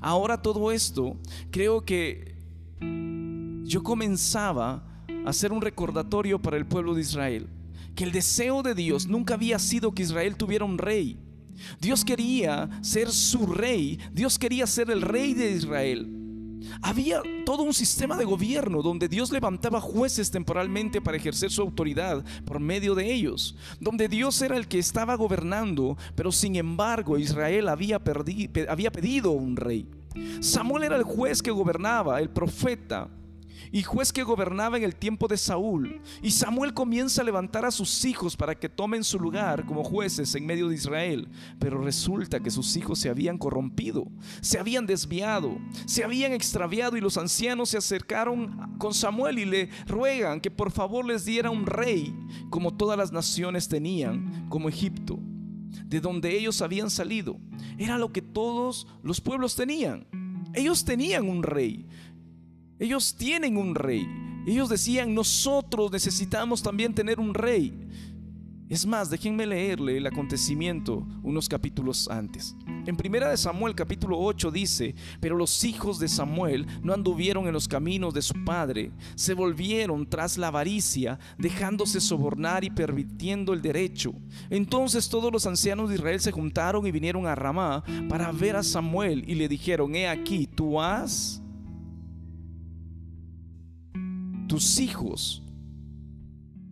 Ahora 0.00 0.40
todo 0.40 0.72
esto 0.72 1.18
creo 1.50 1.84
que 1.84 2.33
yo 3.64 3.82
comenzaba 3.82 4.84
a 5.24 5.30
hacer 5.30 5.52
un 5.52 5.60
recordatorio 5.60 6.40
para 6.40 6.56
el 6.56 6.66
pueblo 6.66 6.94
de 6.94 7.00
Israel, 7.00 7.48
que 7.94 8.04
el 8.04 8.12
deseo 8.12 8.62
de 8.62 8.74
Dios 8.74 9.06
nunca 9.06 9.34
había 9.34 9.58
sido 9.58 9.92
que 9.92 10.02
Israel 10.02 10.36
tuviera 10.36 10.64
un 10.64 10.78
rey. 10.78 11.18
Dios 11.80 12.04
quería 12.04 12.68
ser 12.82 13.10
su 13.10 13.46
rey, 13.46 13.98
Dios 14.12 14.38
quería 14.38 14.66
ser 14.66 14.90
el 14.90 15.02
rey 15.02 15.34
de 15.34 15.52
Israel. 15.52 16.20
Había 16.82 17.22
todo 17.44 17.62
un 17.62 17.74
sistema 17.74 18.16
de 18.16 18.24
gobierno 18.24 18.82
donde 18.82 19.08
Dios 19.08 19.30
levantaba 19.30 19.80
jueces 19.80 20.30
temporalmente 20.30 21.00
para 21.00 21.16
ejercer 21.16 21.50
su 21.50 21.62
autoridad 21.62 22.24
por 22.44 22.58
medio 22.58 22.94
de 22.94 23.12
ellos, 23.12 23.56
donde 23.80 24.08
Dios 24.08 24.40
era 24.42 24.56
el 24.56 24.66
que 24.66 24.78
estaba 24.78 25.14
gobernando, 25.14 25.96
pero 26.14 26.32
sin 26.32 26.56
embargo 26.56 27.18
Israel 27.18 27.68
había, 27.68 28.00
había 28.68 28.92
pedido 28.92 29.30
un 29.32 29.56
rey. 29.56 29.86
Samuel 30.40 30.84
era 30.84 30.96
el 30.96 31.04
juez 31.04 31.42
que 31.42 31.50
gobernaba, 31.50 32.20
el 32.20 32.30
profeta. 32.30 33.08
Y 33.72 33.82
juez 33.82 34.12
que 34.12 34.22
gobernaba 34.22 34.76
en 34.76 34.84
el 34.84 34.96
tiempo 34.96 35.28
de 35.28 35.36
Saúl. 35.36 36.00
Y 36.22 36.30
Samuel 36.30 36.74
comienza 36.74 37.22
a 37.22 37.24
levantar 37.24 37.64
a 37.64 37.70
sus 37.70 38.04
hijos 38.04 38.36
para 38.36 38.54
que 38.54 38.68
tomen 38.68 39.04
su 39.04 39.18
lugar 39.18 39.64
como 39.66 39.84
jueces 39.84 40.34
en 40.34 40.46
medio 40.46 40.68
de 40.68 40.74
Israel. 40.74 41.28
Pero 41.58 41.80
resulta 41.80 42.40
que 42.40 42.50
sus 42.50 42.76
hijos 42.76 42.98
se 42.98 43.10
habían 43.10 43.38
corrompido, 43.38 44.06
se 44.40 44.58
habían 44.58 44.86
desviado, 44.86 45.58
se 45.86 46.04
habían 46.04 46.32
extraviado 46.32 46.96
y 46.96 47.00
los 47.00 47.16
ancianos 47.16 47.70
se 47.70 47.78
acercaron 47.78 48.76
con 48.78 48.94
Samuel 48.94 49.38
y 49.38 49.44
le 49.44 49.70
ruegan 49.86 50.40
que 50.40 50.50
por 50.50 50.70
favor 50.70 51.04
les 51.04 51.24
diera 51.24 51.50
un 51.50 51.66
rey 51.66 52.14
como 52.50 52.74
todas 52.74 52.98
las 52.98 53.12
naciones 53.12 53.68
tenían, 53.68 54.46
como 54.48 54.68
Egipto, 54.68 55.18
de 55.86 56.00
donde 56.00 56.36
ellos 56.36 56.62
habían 56.62 56.90
salido. 56.90 57.38
Era 57.78 57.98
lo 57.98 58.12
que 58.12 58.22
todos 58.22 58.86
los 59.02 59.20
pueblos 59.20 59.56
tenían. 59.56 60.06
Ellos 60.54 60.84
tenían 60.84 61.28
un 61.28 61.42
rey. 61.42 61.86
Ellos 62.78 63.14
tienen 63.16 63.56
un 63.56 63.74
rey. 63.74 64.06
Ellos 64.46 64.68
decían, 64.68 65.14
nosotros 65.14 65.92
necesitamos 65.92 66.62
también 66.62 66.94
tener 66.94 67.20
un 67.20 67.32
rey. 67.32 67.72
Es 68.68 68.86
más, 68.86 69.10
déjenme 69.10 69.46
leerle 69.46 69.98
el 69.98 70.06
acontecimiento 70.06 71.06
unos 71.22 71.48
capítulos 71.48 72.08
antes. 72.08 72.56
En 72.86 72.96
primera 72.96 73.28
de 73.28 73.36
Samuel 73.36 73.74
capítulo 73.74 74.18
8 74.18 74.50
dice, 74.50 74.94
pero 75.20 75.36
los 75.36 75.62
hijos 75.64 75.98
de 75.98 76.08
Samuel 76.08 76.66
no 76.82 76.92
anduvieron 76.92 77.46
en 77.46 77.52
los 77.52 77.68
caminos 77.68 78.12
de 78.14 78.22
su 78.22 78.34
padre, 78.44 78.90
se 79.14 79.34
volvieron 79.34 80.08
tras 80.08 80.36
la 80.38 80.48
avaricia, 80.48 81.18
dejándose 81.38 82.00
sobornar 82.00 82.64
y 82.64 82.70
permitiendo 82.70 83.52
el 83.52 83.62
derecho. 83.62 84.14
Entonces 84.50 85.08
todos 85.08 85.30
los 85.30 85.46
ancianos 85.46 85.90
de 85.90 85.96
Israel 85.96 86.20
se 86.20 86.32
juntaron 86.32 86.86
y 86.86 86.90
vinieron 86.90 87.26
a 87.26 87.34
Ramá 87.34 87.84
para 88.08 88.32
ver 88.32 88.56
a 88.56 88.62
Samuel 88.62 89.24
y 89.28 89.34
le 89.34 89.46
dijeron, 89.46 89.94
he 89.94 90.08
aquí, 90.08 90.46
tú 90.46 90.80
has 90.80 91.43
tus 94.54 94.78
hijos 94.78 95.42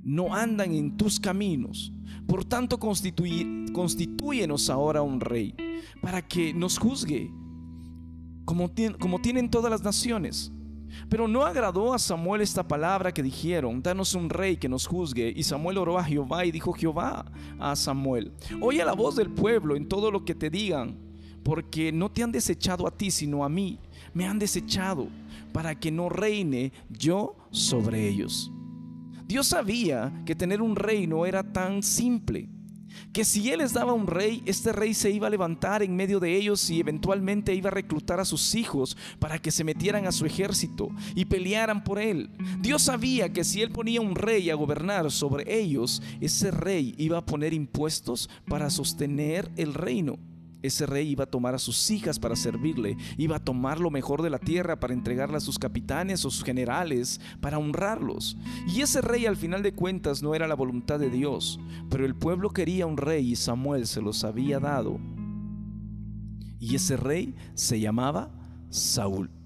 no 0.04 0.32
andan 0.32 0.72
en 0.72 0.96
tus 0.96 1.18
caminos. 1.18 1.92
Por 2.28 2.44
tanto, 2.44 2.78
constituyenos 2.78 4.70
ahora 4.70 5.02
un 5.02 5.18
rey 5.18 5.52
para 6.00 6.22
que 6.22 6.54
nos 6.54 6.78
juzgue 6.78 7.28
como, 8.44 8.70
como 9.00 9.20
tienen 9.20 9.50
todas 9.50 9.68
las 9.68 9.82
naciones. 9.82 10.52
Pero 11.08 11.26
no 11.26 11.44
agradó 11.44 11.92
a 11.92 11.98
Samuel 11.98 12.42
esta 12.42 12.68
palabra 12.68 13.12
que 13.12 13.20
dijeron, 13.20 13.82
danos 13.82 14.14
un 14.14 14.30
rey 14.30 14.56
que 14.56 14.68
nos 14.68 14.86
juzgue. 14.86 15.32
Y 15.34 15.42
Samuel 15.42 15.78
oró 15.78 15.98
a 15.98 16.04
Jehová 16.04 16.44
y 16.44 16.52
dijo 16.52 16.72
Jehová 16.72 17.32
a 17.58 17.74
Samuel, 17.74 18.30
oye 18.60 18.84
la 18.84 18.92
voz 18.92 19.16
del 19.16 19.30
pueblo 19.30 19.74
en 19.74 19.88
todo 19.88 20.12
lo 20.12 20.24
que 20.24 20.36
te 20.36 20.50
digan, 20.50 21.00
porque 21.42 21.90
no 21.90 22.12
te 22.12 22.22
han 22.22 22.30
desechado 22.30 22.86
a 22.86 22.96
ti, 22.96 23.10
sino 23.10 23.44
a 23.44 23.48
mí, 23.48 23.80
me 24.14 24.24
han 24.24 24.38
desechado 24.38 25.08
para 25.52 25.78
que 25.78 25.90
no 25.90 26.09
reine 26.09 26.73
yo 26.88 27.37
sobre 27.50 28.09
ellos. 28.09 28.52
Dios 29.26 29.47
sabía 29.47 30.12
que 30.26 30.35
tener 30.35 30.61
un 30.61 30.76
rey 30.76 31.06
no 31.06 31.25
era 31.26 31.42
tan 31.42 31.82
simple, 31.82 32.49
que 33.12 33.25
si 33.25 33.50
Él 33.50 33.59
les 33.59 33.73
daba 33.73 33.92
un 33.92 34.06
rey, 34.06 34.42
este 34.47 34.73
rey 34.73 34.94
se 34.94 35.11
iba 35.11 35.26
a 35.26 35.30
levantar 35.30 35.82
en 35.82 35.94
medio 35.94 36.21
de 36.21 36.37
ellos 36.37 36.68
y 36.71 36.80
eventualmente 36.80 37.54
iba 37.54 37.68
a 37.68 37.73
reclutar 37.73 38.21
a 38.21 38.25
sus 38.25 38.54
hijos 38.54 38.97
para 39.18 39.38
que 39.38 39.50
se 39.50 39.64
metieran 39.64 40.06
a 40.06 40.12
su 40.12 40.26
ejército 40.26 40.88
y 41.14 41.25
pelearan 41.26 41.85
por 41.85 41.99
Él. 41.99 42.30
Dios 42.61 42.82
sabía 42.82 43.32
que 43.32 43.44
si 43.44 43.62
Él 43.62 43.71
ponía 43.71 44.00
un 44.00 44.14
rey 44.14 44.50
a 44.50 44.54
gobernar 44.54 45.11
sobre 45.11 45.59
ellos, 45.59 46.02
ese 46.21 46.50
rey 46.50 46.94
iba 46.99 47.18
a 47.18 47.26
poner 47.26 47.52
impuestos 47.52 48.30
para 48.47 48.71
sostener 48.71 49.50
el 49.56 49.75
reino. 49.75 50.18
Ese 50.62 50.87
rey 50.87 51.11
iba 51.11 51.25
a 51.25 51.31
tomar 51.31 51.54
a 51.54 51.59
sus 51.59 51.90
hijas 51.90 52.19
para 52.19 52.37
servirle, 52.37 52.97
iba 53.16 53.37
a 53.37 53.45
tomar 53.45 53.81
lo 53.81 53.90
mejor 53.90 54.23
de 54.23 54.31
la 54.31 54.38
tierra 54.38 54.78
para 54.78 54.95
entregarla 54.95 55.38
a 55.38 55.40
sus 55.40 55.59
capitanes 55.59 56.25
o 56.25 56.31
sus 56.31 56.45
generales, 56.45 57.21
para 57.40 57.59
honrarlos. 57.59 58.37
Y 58.69 58.81
ese 58.81 59.00
rey 59.00 59.26
al 59.26 59.37
final 59.37 59.62
de 59.62 59.75
cuentas 59.75 60.23
no 60.23 60.35
era 60.35 60.47
la 60.47 60.54
voluntad 60.54 60.99
de 60.99 61.11
Dios, 61.11 61.59
pero 61.90 62.07
el 62.07 62.14
pueblo 62.14 62.50
quería 62.50 62.87
un 62.87 62.97
rey 62.97 63.33
y 63.33 63.37
Samuel 63.37 63.87
se 63.87 64.00
los 64.00 64.25
había 64.25 64.61
dado. 64.61 65.00
Y 66.61 66.76
ese 66.76 66.97
rey 66.97 67.35
se 67.54 67.81
llamaba 67.81 68.31
Saúl. 68.71 69.41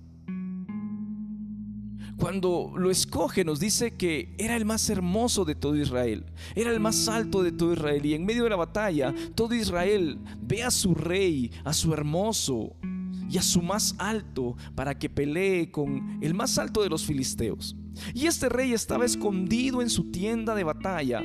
Cuando 2.19 2.73
lo 2.77 2.91
escoge 2.91 3.45
nos 3.45 3.61
dice 3.61 3.95
que 3.95 4.35
era 4.39 4.57
el 4.57 4.65
más 4.65 4.89
hermoso 4.89 5.45
de 5.45 5.55
todo 5.55 5.77
Israel, 5.77 6.25
era 6.55 6.71
el 6.71 6.81
más 6.81 7.09
alto 7.09 7.43
de 7.43 7.53
todo 7.53 7.75
Israel 7.75 8.05
y 8.07 8.15
en 8.15 8.25
medio 8.25 8.45
de 8.45 8.51
la 8.51 8.57
batalla 8.57 9.15
todo 9.35 9.55
Israel 9.55 10.19
ve 10.41 10.63
a 10.63 10.71
su 10.71 10.95
rey, 10.95 11.51
a 11.65 11.75
su 11.75 11.93
hermoso 11.93 12.75
y 13.29 13.37
a 13.37 13.43
su 13.43 13.61
más 13.61 13.95
alto 13.99 14.57
para 14.75 14.99
que 14.99 15.11
pelee 15.11 15.71
con 15.71 16.19
el 16.23 16.33
más 16.33 16.57
alto 16.59 16.83
de 16.83 16.89
los 16.89 17.05
filisteos. 17.05 17.77
Y 18.15 18.27
este 18.27 18.49
rey 18.49 18.73
estaba 18.73 19.05
escondido 19.05 19.83
en 19.83 19.91
su 19.91 20.11
tienda 20.11 20.55
de 20.55 20.65
batalla 20.65 21.23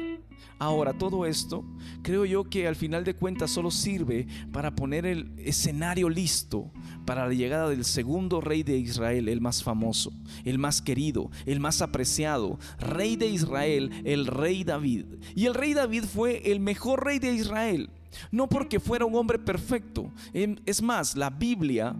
Ahora, 0.60 0.94
todo 0.94 1.26
esto 1.26 1.66
creo 2.04 2.26
yo 2.26 2.44
que 2.44 2.68
al 2.68 2.76
final 2.76 3.04
de 3.04 3.16
cuentas 3.16 3.52
solo 3.52 3.72
sirve 3.72 4.28
para 4.52 4.76
poner 4.76 5.06
el 5.06 5.34
escenario 5.38 6.10
listo 6.10 6.72
para 7.06 7.28
la 7.28 7.34
llegada 7.34 7.70
del 7.70 7.84
segundo 7.84 8.42
rey 8.42 8.64
de 8.64 8.78
Israel, 8.78 9.28
el 9.28 9.42
más 9.42 9.64
famoso, 9.64 10.14
el 10.46 10.60
más 10.60 10.82
querido, 10.82 11.32
el 11.46 11.60
más 11.60 11.82
apreciado, 11.82 12.60
rey 12.80 13.16
de 13.16 13.28
Israel, 13.28 13.92
el 14.06 14.28
rey 14.28 14.64
David. 14.64 15.06
Y 15.36 15.46
el 15.46 15.54
rey 15.54 15.74
David 15.74 16.04
fue 16.04 16.52
el 16.52 16.60
mejor 16.60 17.06
rey 17.06 17.20
de 17.20 17.34
Israel, 17.34 17.90
no 18.32 18.48
porque 18.48 18.80
fuera 18.80 19.06
un 19.06 19.16
hombre 19.16 19.40
perfecto. 19.40 20.12
Em, 20.34 20.58
es 20.66 20.82
más, 20.82 21.16
la 21.16 21.30
Biblia 21.30 21.96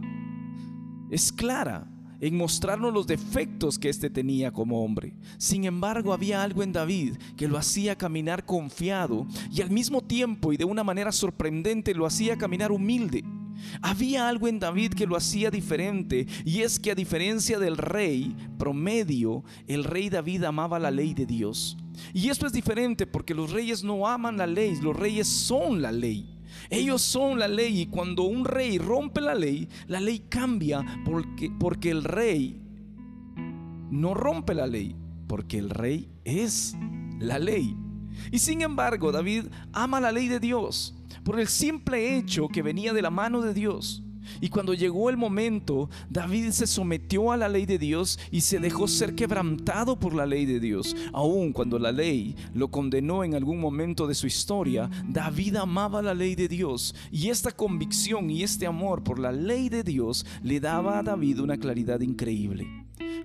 es 1.10 1.32
clara 1.32 1.91
en 2.22 2.38
mostrarnos 2.38 2.94
los 2.94 3.08
defectos 3.08 3.78
que 3.78 3.90
éste 3.90 4.10
tenía 4.10 4.52
como 4.52 4.86
hombre. 4.86 5.14
Sin 5.38 5.66
embargo, 5.66 6.14
había 6.14 6.44
algo 6.44 6.64
en 6.64 6.72
David 6.72 7.18
que 7.36 7.48
lo 7.48 7.58
hacía 7.58 7.98
caminar 7.98 8.46
confiado 8.46 9.28
y 9.52 9.62
al 9.62 9.72
mismo 9.72 10.02
tiempo 10.02 10.54
y 10.54 10.58
de 10.58 10.66
una 10.66 10.84
manera 10.84 11.12
sorprendente 11.12 11.94
lo 11.94 12.06
hacía 12.06 12.38
caminar 12.38 12.72
humilde. 12.72 13.26
Había 13.82 14.30
algo 14.30 14.48
en 14.48 14.60
David 14.60 14.94
que 14.94 15.08
lo 15.08 15.16
hacía 15.16 15.52
diferente 15.52 16.28
y 16.46 16.62
es 16.62 16.80
que 16.80 16.92
a 16.92 16.96
diferencia 16.96 17.60
del 17.60 17.78
rey 17.78 18.36
promedio, 18.58 19.44
el 19.68 19.84
rey 19.84 20.10
David 20.10 20.44
amaba 20.44 20.80
la 20.80 20.92
ley 20.92 21.14
de 21.14 21.26
Dios. 21.26 21.78
Y 22.14 22.30
esto 22.30 22.46
es 22.46 22.54
diferente 22.54 23.06
porque 23.06 23.34
los 23.34 23.52
reyes 23.52 23.84
no 23.84 24.08
aman 24.08 24.38
la 24.38 24.48
ley, 24.48 24.78
los 24.82 24.96
reyes 24.96 25.28
son 25.28 25.82
la 25.82 25.92
ley. 25.92 26.41
Ellos 26.70 27.02
son 27.02 27.40
la 27.40 27.48
ley 27.48 27.82
y 27.82 27.86
cuando 27.88 28.24
un 28.24 28.46
rey 28.46 28.78
rompe 28.78 29.22
la 29.22 29.36
ley, 29.36 29.68
la 29.88 30.00
ley 30.00 30.26
cambia 30.30 30.86
porque, 31.06 31.52
porque 31.60 31.92
el 31.92 32.04
rey 32.04 32.62
no 33.90 34.14
rompe 34.14 34.54
la 34.54 34.68
ley, 34.68 34.96
porque 35.28 35.58
el 35.58 35.70
rey 35.70 36.10
es 36.24 36.76
la 37.20 37.40
ley. 37.40 37.76
Y 38.32 38.40
sin 38.40 38.62
embargo, 38.62 39.12
David 39.12 39.46
ama 39.74 40.00
la 40.00 40.12
ley 40.12 40.28
de 40.28 40.40
Dios 40.40 40.96
por 41.24 41.40
el 41.40 41.48
simple 41.48 42.18
hecho 42.18 42.48
que 42.48 42.62
venía 42.62 42.94
de 42.94 43.02
la 43.02 43.10
mano 43.10 43.42
de 43.42 43.54
Dios. 43.54 44.04
Y 44.40 44.50
cuando 44.50 44.74
llegó 44.74 45.10
el 45.10 45.18
momento, 45.18 45.90
David 46.10 46.52
se 46.52 46.68
sometió 46.68 47.32
a 47.32 47.38
la 47.38 47.50
ley 47.50 47.66
de 47.66 47.78
Dios 47.78 48.20
y 48.32 48.42
se 48.42 48.60
dejó 48.60 48.88
ser 48.88 49.16
quebrantado 49.16 50.00
por 50.00 50.14
la 50.14 50.26
ley 50.26 50.46
de 50.46 50.60
Dios. 50.60 50.96
Aun 51.14 51.54
cuando 51.54 51.80
la 51.80 51.92
ley 51.92 52.36
lo 52.54 52.70
condenó 52.70 53.24
en 53.24 53.36
algún 53.36 53.60
momento 53.60 54.08
de 54.08 54.16
su 54.16 54.28
historia, 54.28 54.90
David 55.08 55.58
amaba 55.58 56.02
la 56.02 56.14
ley 56.14 56.36
de 56.36 56.48
Dios. 56.48 56.96
Y 57.12 57.30
esta 57.30 57.52
convicción 57.52 58.30
y 58.30 58.44
este 58.44 58.66
amor 58.66 59.04
por 59.04 59.20
la 59.20 59.32
ley 59.32 59.70
de 59.70 59.84
Dios 59.84 60.26
le 60.44 60.60
daba 60.60 61.00
a 61.00 61.04
David 61.04 61.40
una 61.40 61.58
claridad 61.58 62.02
increíble. 62.02 62.68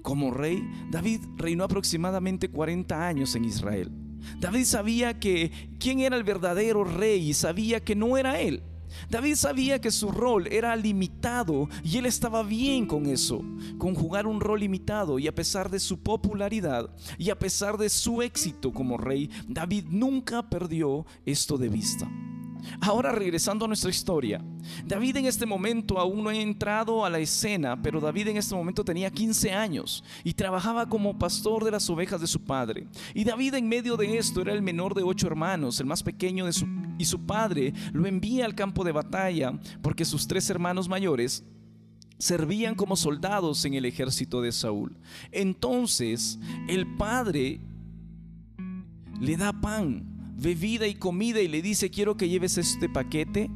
Como 0.02 0.30
rey, 0.30 0.62
David 0.90 1.20
reinó 1.36 1.64
aproximadamente 1.64 2.48
40 2.48 3.06
años 3.06 3.34
en 3.34 3.44
Israel. 3.44 3.90
David 4.38 4.64
sabía 4.64 5.18
que 5.18 5.50
quién 5.78 6.00
era 6.00 6.16
el 6.16 6.24
verdadero 6.24 6.84
rey 6.84 7.30
y 7.30 7.34
sabía 7.34 7.84
que 7.84 7.96
no 7.96 8.16
era 8.16 8.40
él. 8.40 8.62
David 9.10 9.34
sabía 9.36 9.80
que 9.80 9.90
su 9.90 10.10
rol 10.10 10.46
era 10.48 10.74
limitado 10.76 11.68
y 11.82 11.98
él 11.98 12.06
estaba 12.06 12.42
bien 12.42 12.86
con 12.86 13.06
eso, 13.06 13.42
con 13.78 13.94
jugar 13.94 14.26
un 14.26 14.40
rol 14.40 14.60
limitado 14.60 15.18
y 15.18 15.28
a 15.28 15.34
pesar 15.34 15.70
de 15.70 15.80
su 15.80 15.98
popularidad 15.98 16.90
y 17.18 17.30
a 17.30 17.38
pesar 17.38 17.78
de 17.78 17.88
su 17.88 18.22
éxito 18.22 18.72
como 18.72 18.96
rey, 18.96 19.30
David 19.48 19.86
nunca 19.90 20.48
perdió 20.48 21.06
esto 21.24 21.58
de 21.58 21.68
vista. 21.68 22.10
Ahora 22.80 23.12
regresando 23.12 23.64
a 23.64 23.68
nuestra 23.68 23.90
historia, 23.90 24.42
David 24.84 25.16
en 25.16 25.26
este 25.26 25.46
momento 25.46 25.98
aún 25.98 26.22
no 26.22 26.30
ha 26.30 26.34
entrado 26.34 27.04
a 27.04 27.10
la 27.10 27.18
escena, 27.18 27.80
pero 27.80 28.00
David 28.00 28.28
en 28.28 28.36
este 28.36 28.54
momento 28.54 28.84
tenía 28.84 29.10
15 29.10 29.52
años 29.52 30.04
y 30.24 30.34
trabajaba 30.34 30.88
como 30.88 31.18
pastor 31.18 31.64
de 31.64 31.70
las 31.70 31.88
ovejas 31.88 32.20
de 32.20 32.26
su 32.26 32.42
padre. 32.44 32.86
Y 33.14 33.24
David 33.24 33.54
en 33.54 33.68
medio 33.68 33.96
de 33.96 34.18
esto 34.18 34.40
era 34.40 34.52
el 34.52 34.62
menor 34.62 34.94
de 34.94 35.02
ocho 35.02 35.26
hermanos, 35.26 35.80
el 35.80 35.86
más 35.86 36.02
pequeño 36.02 36.46
de 36.46 36.52
su, 36.52 36.66
y 36.98 37.04
su 37.04 37.24
padre 37.26 37.72
lo 37.92 38.06
envía 38.06 38.44
al 38.44 38.54
campo 38.54 38.84
de 38.84 38.92
batalla 38.92 39.52
porque 39.82 40.04
sus 40.04 40.26
tres 40.26 40.48
hermanos 40.50 40.88
mayores 40.88 41.44
servían 42.18 42.74
como 42.74 42.96
soldados 42.96 43.64
en 43.64 43.74
el 43.74 43.84
ejército 43.84 44.40
de 44.40 44.52
Saúl. 44.52 44.96
Entonces 45.32 46.38
el 46.68 46.86
padre 46.96 47.60
le 49.20 49.36
da 49.36 49.52
pan 49.52 50.15
bebida 50.36 50.86
y 50.86 50.94
comida 50.94 51.40
y 51.40 51.48
le 51.48 51.62
dice, 51.62 51.90
quiero 51.90 52.16
que 52.16 52.28
lleves 52.28 52.58
este 52.58 52.88
paquete, 52.88 53.50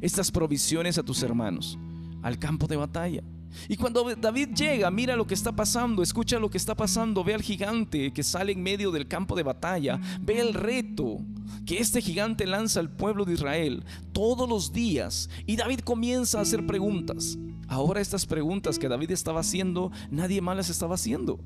estas 0.00 0.30
provisiones 0.30 0.98
a 0.98 1.02
tus 1.02 1.22
hermanos, 1.22 1.78
al 2.22 2.38
campo 2.38 2.66
de 2.66 2.76
batalla. 2.76 3.22
Y 3.68 3.76
cuando 3.76 4.14
David 4.16 4.48
llega, 4.54 4.90
mira 4.90 5.16
lo 5.16 5.26
que 5.26 5.34
está 5.34 5.52
pasando, 5.52 6.02
escucha 6.02 6.38
lo 6.38 6.50
que 6.50 6.58
está 6.58 6.74
pasando, 6.74 7.22
ve 7.22 7.34
al 7.34 7.42
gigante 7.42 8.12
que 8.12 8.22
sale 8.22 8.52
en 8.52 8.62
medio 8.62 8.90
del 8.90 9.06
campo 9.06 9.36
de 9.36 9.44
batalla, 9.44 10.00
ve 10.20 10.40
el 10.40 10.54
reto 10.54 11.18
que 11.64 11.78
este 11.78 12.02
gigante 12.02 12.46
lanza 12.46 12.80
al 12.80 12.90
pueblo 12.90 13.24
de 13.24 13.34
Israel 13.34 13.84
todos 14.12 14.48
los 14.48 14.72
días. 14.72 15.30
Y 15.46 15.56
David 15.56 15.80
comienza 15.80 16.38
a 16.38 16.42
hacer 16.42 16.66
preguntas. 16.66 17.38
Ahora 17.68 18.00
estas 18.00 18.26
preguntas 18.26 18.78
que 18.78 18.88
David 18.88 19.12
estaba 19.12 19.40
haciendo, 19.40 19.90
nadie 20.10 20.40
más 20.40 20.56
las 20.56 20.68
estaba 20.68 20.96
haciendo. 20.96 21.40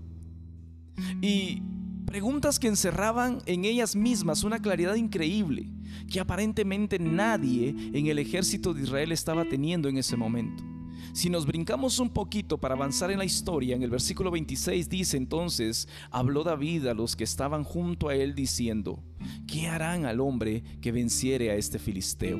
Y 1.23 1.63
preguntas 2.09 2.59
que 2.59 2.69
encerraban 2.69 3.43
en 3.45 3.67
ellas 3.67 3.95
mismas 3.95 4.43
una 4.43 4.61
claridad 4.61 4.95
increíble 4.95 5.69
que 6.11 6.21
aparentemente 6.21 6.99
nadie 6.99 7.75
en 7.93 8.07
el 8.07 8.19
ejército 8.19 8.73
de 8.73 8.83
Israel 8.83 9.13
estaba 9.13 9.45
teniendo 9.45 9.91
en 9.91 9.99
ese 9.99 10.17
momento. 10.17 10.65
Si 11.13 11.29
nos 11.29 11.45
brincamos 11.45 11.99
un 11.99 12.09
poquito 12.09 12.57
para 12.57 12.75
avanzar 12.75 13.11
en 13.11 13.19
la 13.19 13.27
historia, 13.27 13.77
en 13.77 13.83
el 13.83 13.91
versículo 13.91 14.31
26 14.31 14.89
dice 14.89 15.19
entonces, 15.19 15.87
habló 16.11 16.45
David 16.45 16.87
a 16.87 16.95
los 16.95 17.15
que 17.15 17.25
estaban 17.25 17.63
junto 17.63 18.09
a 18.09 18.15
él 18.15 18.35
diciendo, 18.35 19.03
¿qué 19.47 19.67
harán 19.67 20.07
al 20.07 20.21
hombre 20.21 20.63
que 20.81 20.93
venciere 20.93 21.51
a 21.51 21.57
este 21.57 21.79
filisteo? 21.79 22.39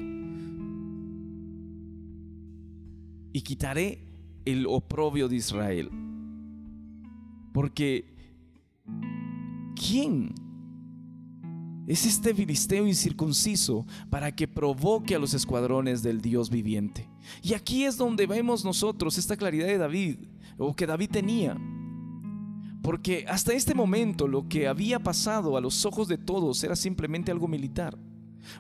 Y 3.33 3.43
quitaré 3.43 4.07
el 4.47 4.67
oprobio 4.67 5.29
de 5.29 5.37
Israel. 5.37 5.91
Porque, 7.53 8.18
¿quién 9.79 10.35
es 11.89 12.05
este 12.05 12.35
filisteo 12.35 12.87
incircunciso 12.87 13.87
para 14.11 14.31
que 14.37 14.47
provoque 14.47 15.15
a 15.15 15.19
los 15.19 15.33
escuadrones 15.33 16.03
del 16.03 16.21
Dios 16.21 16.51
viviente. 16.51 17.09
Y 17.43 17.55
aquí 17.55 17.85
es 17.85 17.97
donde 17.97 18.27
vemos 18.27 18.63
nosotros 18.63 19.17
esta 19.17 19.39
claridad 19.39 19.69
de 19.69 19.79
David, 19.79 20.19
o 20.59 20.77
que 20.77 20.87
David 20.87 21.09
tenía. 21.11 21.57
Porque 22.83 23.25
hasta 23.27 23.55
este 23.55 23.75
momento 23.75 24.29
lo 24.29 24.47
que 24.49 24.69
había 24.69 24.99
pasado 24.99 25.57
a 25.57 25.63
los 25.63 25.87
ojos 25.87 26.09
de 26.09 26.19
todos 26.19 26.63
era 26.63 26.77
simplemente 26.77 27.33
algo 27.33 27.49
militar. 27.49 27.97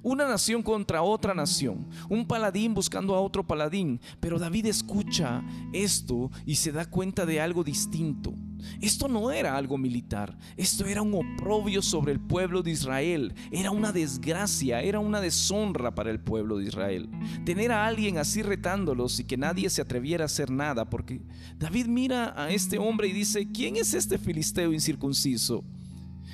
Una 0.02 0.26
nación 0.26 0.62
contra 0.62 1.02
otra 1.02 1.34
nación, 1.34 1.86
un 2.08 2.26
paladín 2.26 2.72
buscando 2.72 3.14
a 3.14 3.20
otro 3.20 3.46
paladín, 3.46 4.00
pero 4.20 4.38
David 4.38 4.66
escucha 4.66 5.44
esto 5.74 6.30
y 6.46 6.54
se 6.54 6.72
da 6.72 6.86
cuenta 6.86 7.26
de 7.26 7.42
algo 7.42 7.62
distinto. 7.62 8.34
Esto 8.80 9.08
no 9.08 9.30
era 9.30 9.56
algo 9.56 9.78
militar, 9.78 10.38
esto 10.56 10.86
era 10.86 11.02
un 11.02 11.14
oprobio 11.14 11.82
sobre 11.82 12.12
el 12.12 12.20
pueblo 12.20 12.62
de 12.62 12.70
Israel, 12.70 13.34
era 13.50 13.70
una 13.70 13.92
desgracia, 13.92 14.82
era 14.82 14.98
una 14.98 15.20
deshonra 15.20 15.94
para 15.94 16.10
el 16.10 16.20
pueblo 16.20 16.58
de 16.58 16.66
Israel. 16.66 17.08
Tener 17.44 17.72
a 17.72 17.86
alguien 17.86 18.18
así 18.18 18.42
retándolos 18.42 19.20
y 19.20 19.24
que 19.24 19.36
nadie 19.36 19.70
se 19.70 19.82
atreviera 19.82 20.24
a 20.24 20.26
hacer 20.26 20.50
nada, 20.50 20.88
porque 20.88 21.20
David 21.58 21.86
mira 21.86 22.34
a 22.36 22.50
este 22.50 22.78
hombre 22.78 23.08
y 23.08 23.12
dice, 23.12 23.48
¿quién 23.52 23.76
es 23.76 23.94
este 23.94 24.18
filisteo 24.18 24.72
incircunciso? 24.72 25.64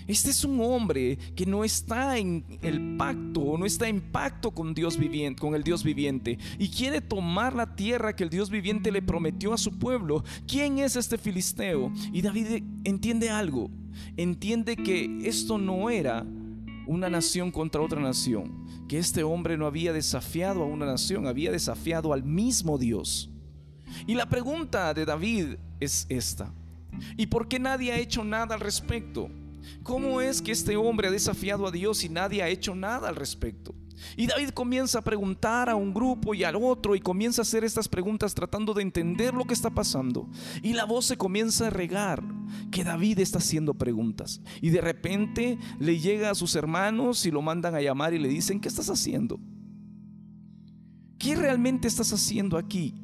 Este 0.06 0.30
es 0.30 0.44
un 0.44 0.60
hombre 0.60 1.18
que 1.34 1.46
no 1.46 1.64
está 1.64 2.18
en 2.18 2.44
el 2.62 2.96
pacto, 2.96 3.56
no 3.58 3.64
está 3.64 3.88
en 3.88 4.00
pacto 4.00 4.50
con 4.50 4.74
Dios 4.74 4.98
viviente, 4.98 5.40
con 5.40 5.54
el 5.54 5.62
Dios 5.62 5.82
viviente 5.82 6.38
y 6.58 6.68
quiere 6.68 7.00
tomar 7.00 7.54
la 7.54 7.74
tierra 7.74 8.14
que 8.14 8.24
el 8.24 8.30
Dios 8.30 8.50
viviente 8.50 8.92
le 8.92 9.02
prometió 9.02 9.52
a 9.52 9.58
su 9.58 9.78
pueblo. 9.78 10.24
¿Quién 10.46 10.78
es 10.78 10.96
este 10.96 11.18
filisteo? 11.18 11.92
Y 12.12 12.22
David 12.22 12.62
entiende 12.84 13.30
algo. 13.30 13.70
Entiende 14.16 14.76
que 14.76 15.20
esto 15.24 15.58
no 15.58 15.88
era 15.88 16.26
una 16.86 17.08
nación 17.08 17.50
contra 17.50 17.80
otra 17.80 18.00
nación, 18.00 18.66
que 18.88 18.98
este 18.98 19.22
hombre 19.22 19.56
no 19.56 19.66
había 19.66 19.92
desafiado 19.92 20.62
a 20.62 20.66
una 20.66 20.84
nación, 20.84 21.26
había 21.26 21.50
desafiado 21.50 22.12
al 22.12 22.24
mismo 22.24 22.76
Dios. 22.76 23.30
Y 24.06 24.14
la 24.14 24.28
pregunta 24.28 24.92
de 24.92 25.04
David 25.04 25.56
es 25.80 26.06
esta. 26.08 26.52
¿Y 27.16 27.26
por 27.26 27.48
qué 27.48 27.58
nadie 27.58 27.92
ha 27.92 27.98
hecho 27.98 28.24
nada 28.24 28.54
al 28.54 28.60
respecto? 28.60 29.30
¿Cómo 29.82 30.20
es 30.20 30.42
que 30.42 30.52
este 30.52 30.76
hombre 30.76 31.08
ha 31.08 31.10
desafiado 31.10 31.66
a 31.66 31.70
Dios 31.70 32.04
y 32.04 32.08
nadie 32.08 32.42
ha 32.42 32.48
hecho 32.48 32.74
nada 32.74 33.08
al 33.08 33.16
respecto? 33.16 33.74
Y 34.16 34.26
David 34.26 34.50
comienza 34.50 34.98
a 34.98 35.02
preguntar 35.02 35.68
a 35.68 35.76
un 35.76 35.92
grupo 35.94 36.34
y 36.34 36.44
al 36.44 36.56
otro 36.56 36.94
y 36.94 37.00
comienza 37.00 37.42
a 37.42 37.44
hacer 37.44 37.64
estas 37.64 37.88
preguntas 37.88 38.34
tratando 38.34 38.74
de 38.74 38.82
entender 38.82 39.34
lo 39.34 39.44
que 39.44 39.54
está 39.54 39.70
pasando. 39.70 40.28
Y 40.62 40.72
la 40.72 40.84
voz 40.84 41.06
se 41.06 41.16
comienza 41.16 41.68
a 41.68 41.70
regar 41.70 42.22
que 42.70 42.84
David 42.84 43.20
está 43.20 43.38
haciendo 43.38 43.74
preguntas. 43.74 44.40
Y 44.60 44.70
de 44.70 44.80
repente 44.80 45.58
le 45.78 45.98
llega 45.98 46.30
a 46.30 46.34
sus 46.34 46.54
hermanos 46.56 47.24
y 47.26 47.30
lo 47.30 47.42
mandan 47.42 47.74
a 47.74 47.80
llamar 47.80 48.14
y 48.14 48.18
le 48.18 48.28
dicen, 48.28 48.60
¿qué 48.60 48.68
estás 48.68 48.90
haciendo? 48.90 49.40
¿Qué 51.18 51.36
realmente 51.36 51.88
estás 51.88 52.12
haciendo 52.12 52.58
aquí? 52.58 53.03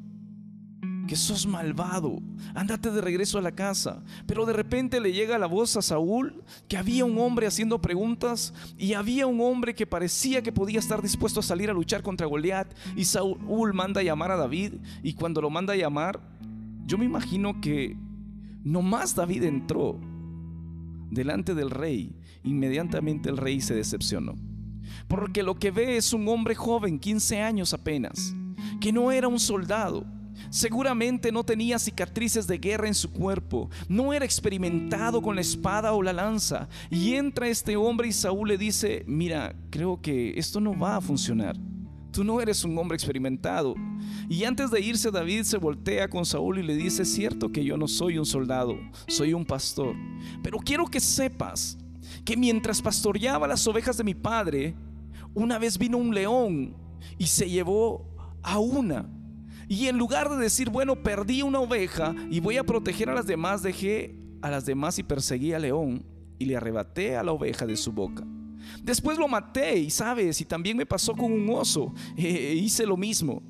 Que 1.10 1.16
sos 1.16 1.44
malvado, 1.44 2.22
ándate 2.54 2.88
de 2.92 3.00
regreso 3.00 3.36
a 3.36 3.42
la 3.42 3.50
casa. 3.50 4.00
Pero 4.28 4.46
de 4.46 4.52
repente 4.52 5.00
le 5.00 5.12
llega 5.12 5.40
la 5.40 5.48
voz 5.48 5.76
a 5.76 5.82
Saúl 5.82 6.44
que 6.68 6.76
había 6.76 7.04
un 7.04 7.18
hombre 7.18 7.48
haciendo 7.48 7.80
preguntas 7.80 8.54
y 8.78 8.92
había 8.92 9.26
un 9.26 9.40
hombre 9.40 9.74
que 9.74 9.88
parecía 9.88 10.40
que 10.40 10.52
podía 10.52 10.78
estar 10.78 11.02
dispuesto 11.02 11.40
a 11.40 11.42
salir 11.42 11.68
a 11.68 11.72
luchar 11.72 12.04
contra 12.04 12.28
Goliat. 12.28 12.72
Y 12.94 13.06
Saúl 13.06 13.74
manda 13.74 14.04
llamar 14.04 14.30
a 14.30 14.36
David 14.36 14.74
y 15.02 15.14
cuando 15.14 15.40
lo 15.40 15.50
manda 15.50 15.72
a 15.72 15.76
llamar, 15.76 16.20
yo 16.86 16.96
me 16.96 17.06
imagino 17.06 17.60
que 17.60 17.96
nomás 18.62 19.16
David 19.16 19.42
entró 19.42 19.98
delante 21.10 21.56
del 21.56 21.70
rey, 21.70 22.14
inmediatamente 22.44 23.28
el 23.30 23.36
rey 23.36 23.60
se 23.60 23.74
decepcionó. 23.74 24.36
Porque 25.08 25.42
lo 25.42 25.58
que 25.58 25.72
ve 25.72 25.96
es 25.96 26.12
un 26.12 26.28
hombre 26.28 26.54
joven, 26.54 27.00
15 27.00 27.42
años 27.42 27.74
apenas, 27.74 28.32
que 28.80 28.92
no 28.92 29.10
era 29.10 29.26
un 29.26 29.40
soldado 29.40 30.06
Seguramente 30.50 31.30
no 31.30 31.44
tenía 31.44 31.78
cicatrices 31.78 32.46
de 32.46 32.58
guerra 32.58 32.88
en 32.88 32.94
su 32.94 33.10
cuerpo, 33.10 33.70
no 33.88 34.12
era 34.12 34.24
experimentado 34.24 35.22
con 35.22 35.34
la 35.34 35.40
espada 35.40 35.92
o 35.92 36.02
la 36.02 36.12
lanza. 36.12 36.68
Y 36.90 37.14
entra 37.14 37.48
este 37.48 37.76
hombre 37.76 38.08
y 38.08 38.12
Saúl 38.12 38.48
le 38.48 38.58
dice, 38.58 39.04
mira, 39.06 39.54
creo 39.70 40.00
que 40.00 40.38
esto 40.38 40.60
no 40.60 40.76
va 40.78 40.96
a 40.96 41.00
funcionar. 41.00 41.56
Tú 42.12 42.24
no 42.24 42.40
eres 42.40 42.64
un 42.64 42.76
hombre 42.76 42.96
experimentado. 42.96 43.74
Y 44.28 44.44
antes 44.44 44.70
de 44.70 44.80
irse 44.80 45.10
David 45.10 45.42
se 45.42 45.58
voltea 45.58 46.08
con 46.08 46.24
Saúl 46.24 46.58
y 46.58 46.62
le 46.62 46.74
dice, 46.74 47.02
es 47.02 47.12
cierto 47.12 47.52
que 47.52 47.64
yo 47.64 47.76
no 47.76 47.86
soy 47.86 48.18
un 48.18 48.26
soldado, 48.26 48.76
soy 49.06 49.32
un 49.32 49.44
pastor. 49.44 49.94
Pero 50.42 50.58
quiero 50.58 50.86
que 50.86 50.98
sepas 50.98 51.78
que 52.24 52.36
mientras 52.36 52.82
pastoreaba 52.82 53.46
las 53.46 53.66
ovejas 53.66 53.96
de 53.96 54.04
mi 54.04 54.14
padre, 54.14 54.74
una 55.34 55.58
vez 55.58 55.78
vino 55.78 55.98
un 55.98 56.12
león 56.12 56.74
y 57.18 57.26
se 57.26 57.48
llevó 57.48 58.04
a 58.42 58.58
una. 58.58 59.08
Y 59.70 59.86
en 59.86 59.98
lugar 59.98 60.28
de 60.28 60.36
decir, 60.36 60.68
bueno, 60.68 60.96
perdí 60.96 61.42
una 61.42 61.60
oveja 61.60 62.12
y 62.28 62.40
voy 62.40 62.56
a 62.56 62.64
proteger 62.64 63.08
a 63.08 63.14
las 63.14 63.28
demás, 63.28 63.62
dejé 63.62 64.16
a 64.42 64.50
las 64.50 64.66
demás 64.66 64.98
y 64.98 65.04
perseguí 65.04 65.52
al 65.52 65.62
león 65.62 66.04
y 66.40 66.46
le 66.46 66.56
arrebaté 66.56 67.16
a 67.16 67.22
la 67.22 67.30
oveja 67.30 67.66
de 67.66 67.76
su 67.76 67.92
boca. 67.92 68.26
Después 68.82 69.16
lo 69.16 69.28
maté 69.28 69.78
y 69.78 69.90
sabes, 69.90 70.40
y 70.40 70.44
también 70.44 70.76
me 70.76 70.86
pasó 70.86 71.14
con 71.14 71.30
un 71.30 71.48
oso, 71.50 71.94
eh, 72.16 72.58
hice 72.60 72.84
lo 72.84 72.96
mismo. 72.96 73.44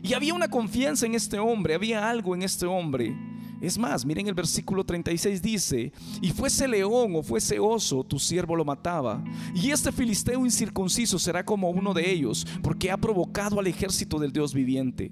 Y 0.00 0.14
había 0.14 0.32
una 0.32 0.46
confianza 0.46 1.06
en 1.06 1.16
este 1.16 1.40
hombre, 1.40 1.74
había 1.74 2.08
algo 2.08 2.36
en 2.36 2.44
este 2.44 2.64
hombre 2.64 3.16
es 3.60 3.78
más, 3.78 4.04
miren 4.04 4.28
el 4.28 4.34
versículo 4.34 4.84
36 4.84 5.42
dice, 5.42 5.92
y 6.20 6.30
fuese 6.30 6.68
león 6.68 7.14
o 7.16 7.22
fuese 7.22 7.58
oso, 7.58 8.04
tu 8.04 8.18
siervo 8.18 8.54
lo 8.54 8.64
mataba. 8.64 9.22
Y 9.54 9.70
este 9.70 9.90
filisteo 9.90 10.44
incircunciso 10.44 11.18
será 11.18 11.44
como 11.44 11.70
uno 11.70 11.92
de 11.92 12.10
ellos, 12.10 12.46
porque 12.62 12.90
ha 12.90 12.96
provocado 12.96 13.58
al 13.58 13.66
ejército 13.66 14.18
del 14.18 14.32
Dios 14.32 14.54
viviente. 14.54 15.10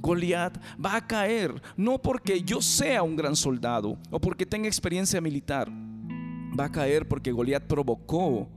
Goliat 0.00 0.58
va 0.84 0.96
a 0.96 1.06
caer, 1.06 1.60
no 1.76 2.00
porque 2.00 2.42
yo 2.42 2.60
sea 2.60 3.02
un 3.02 3.16
gran 3.16 3.36
soldado 3.36 3.98
o 4.10 4.20
porque 4.20 4.46
tenga 4.46 4.68
experiencia 4.68 5.20
militar. 5.20 5.70
Va 6.58 6.66
a 6.66 6.72
caer 6.72 7.06
porque 7.06 7.32
Goliat 7.32 7.64
provocó 7.64 8.48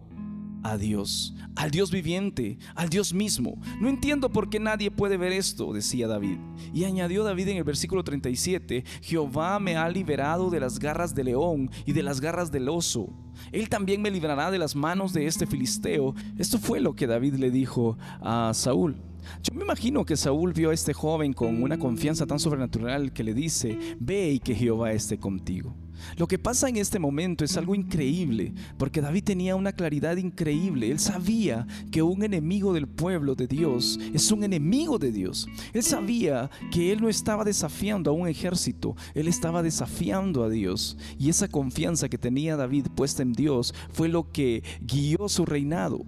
a 0.64 0.78
Dios, 0.78 1.36
al 1.56 1.72
Dios 1.72 1.92
viviente, 1.92 2.58
al 2.76 2.90
Dios 2.90 3.14
mismo. 3.14 3.60
No 3.80 3.90
entiendo 3.90 4.30
por 4.30 4.50
qué 4.50 4.60
nadie 4.60 4.92
puede 4.92 5.18
ver 5.18 5.32
esto, 5.32 5.74
decía 5.74 6.08
David. 6.08 6.38
Y 6.74 6.84
añadió 6.84 7.24
David 7.24 7.50
en 7.50 7.58
el 7.58 7.64
versículo 7.64 8.04
37, 8.04 8.84
Jehová 9.02 9.60
me 9.60 9.78
ha 9.78 9.90
liberado 9.90 10.50
de 10.50 10.60
las 10.60 10.80
garras 10.80 11.16
del 11.16 11.26
león 11.26 11.70
y 11.86 11.94
de 11.94 12.04
las 12.04 12.22
garras 12.22 12.52
del 12.52 12.70
oso. 12.70 13.10
Él 13.52 13.70
también 13.70 14.02
me 14.02 14.12
librará 14.12 14.52
de 14.52 14.60
las 14.60 14.76
manos 14.76 15.14
de 15.14 15.26
este 15.26 15.48
filisteo. 15.48 16.14
Esto 16.38 16.60
fue 16.60 16.80
lo 16.80 16.96
que 16.96 17.08
David 17.08 17.36
le 17.36 17.52
dijo 17.52 17.98
a 18.22 18.52
Saúl. 18.54 18.98
Yo 19.44 19.54
me 19.56 19.64
imagino 19.64 20.06
que 20.06 20.18
Saúl 20.18 20.54
vio 20.54 20.72
a 20.72 20.74
este 20.74 20.94
joven 20.94 21.34
con 21.34 21.62
una 21.62 21.78
confianza 21.78 22.26
tan 22.26 22.40
sobrenatural 22.40 23.14
que 23.14 23.24
le 23.24 23.34
dice, 23.34 23.78
ve 24.00 24.32
y 24.32 24.40
que 24.40 24.56
Jehová 24.56 24.92
esté 24.94 25.20
contigo. 25.20 25.76
Lo 26.18 26.28
que 26.28 26.40
pasa 26.40 26.70
en 26.70 26.78
este 26.78 27.00
momento 27.00 27.44
es 27.44 27.58
algo 27.58 27.76
increíble, 27.76 28.54
porque 28.78 29.02
David 29.02 29.24
tenía 29.24 29.56
una 29.56 29.74
claridad 29.74 30.18
increíble. 30.18 30.92
Él 30.92 31.00
sabía 31.00 31.68
que 31.92 32.02
un 32.02 32.24
enemigo 32.24 32.74
del 32.74 32.88
pueblo 32.88 33.36
de 33.36 33.48
Dios 33.48 34.00
es 34.14 34.32
un 34.32 34.44
enemigo 34.44 35.00
de 35.00 35.12
Dios. 35.12 35.48
Él 35.74 35.84
sabía 35.84 36.50
que 36.72 36.92
él 36.92 37.02
no 37.02 37.10
estaba 37.10 37.44
desafiando 37.44 38.12
a 38.12 38.14
un 38.14 38.28
ejército, 38.28 38.96
él 39.14 39.28
estaba 39.28 39.64
desafiando 39.64 40.44
a 40.44 40.50
Dios. 40.50 40.98
Y 41.18 41.30
esa 41.30 41.48
confianza 41.48 42.10
que 42.10 42.18
tenía 42.18 42.56
David 42.56 42.88
puesta 42.96 43.24
en 43.24 43.34
Dios 43.34 43.74
fue 43.92 44.08
lo 44.08 44.32
que 44.32 44.64
guió 44.82 45.30
su 45.30 45.46
reinado. 45.46 46.06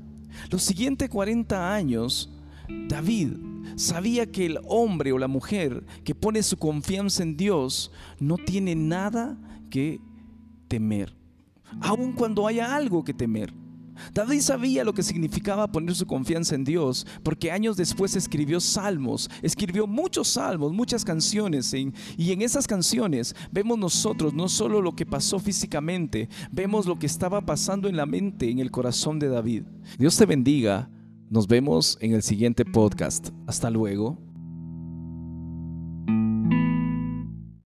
Los 0.49 0.63
siguientes 0.63 1.09
40 1.09 1.73
años, 1.73 2.29
David 2.87 3.33
sabía 3.75 4.31
que 4.31 4.45
el 4.45 4.59
hombre 4.67 5.11
o 5.11 5.17
la 5.17 5.27
mujer 5.27 5.83
que 6.03 6.15
pone 6.15 6.43
su 6.43 6.57
confianza 6.57 7.23
en 7.23 7.37
Dios 7.37 7.91
no 8.19 8.37
tiene 8.37 8.75
nada 8.75 9.37
temer, 10.67 11.15
aun 11.81 12.13
cuando 12.13 12.47
haya 12.47 12.75
algo 12.75 13.03
que 13.03 13.13
temer. 13.13 13.53
David 14.13 14.41
sabía 14.41 14.83
lo 14.83 14.93
que 14.93 15.03
significaba 15.03 15.71
poner 15.71 15.95
su 15.95 16.05
confianza 16.05 16.55
en 16.55 16.63
Dios, 16.63 17.05
porque 17.21 17.51
años 17.51 17.77
después 17.77 18.15
escribió 18.15 18.59
salmos, 18.59 19.29
escribió 19.41 19.87
muchos 19.87 20.29
salmos, 20.29 20.73
muchas 20.73 21.05
canciones, 21.05 21.73
y 21.73 22.31
en 22.31 22.41
esas 22.41 22.67
canciones 22.67 23.35
vemos 23.51 23.77
nosotros 23.77 24.33
no 24.33 24.49
solo 24.49 24.81
lo 24.81 24.95
que 24.95 25.05
pasó 25.05 25.39
físicamente, 25.39 26.29
vemos 26.51 26.85
lo 26.85 26.97
que 26.97 27.05
estaba 27.05 27.45
pasando 27.45 27.87
en 27.87 27.97
la 27.97 28.05
mente, 28.05 28.49
en 28.49 28.59
el 28.59 28.71
corazón 28.71 29.19
de 29.19 29.29
David. 29.29 29.63
Dios 29.97 30.17
te 30.17 30.25
bendiga, 30.25 30.89
nos 31.29 31.47
vemos 31.47 31.97
en 32.01 32.13
el 32.13 32.23
siguiente 32.23 32.65
podcast. 32.65 33.29
Hasta 33.47 33.69
luego. 33.69 34.32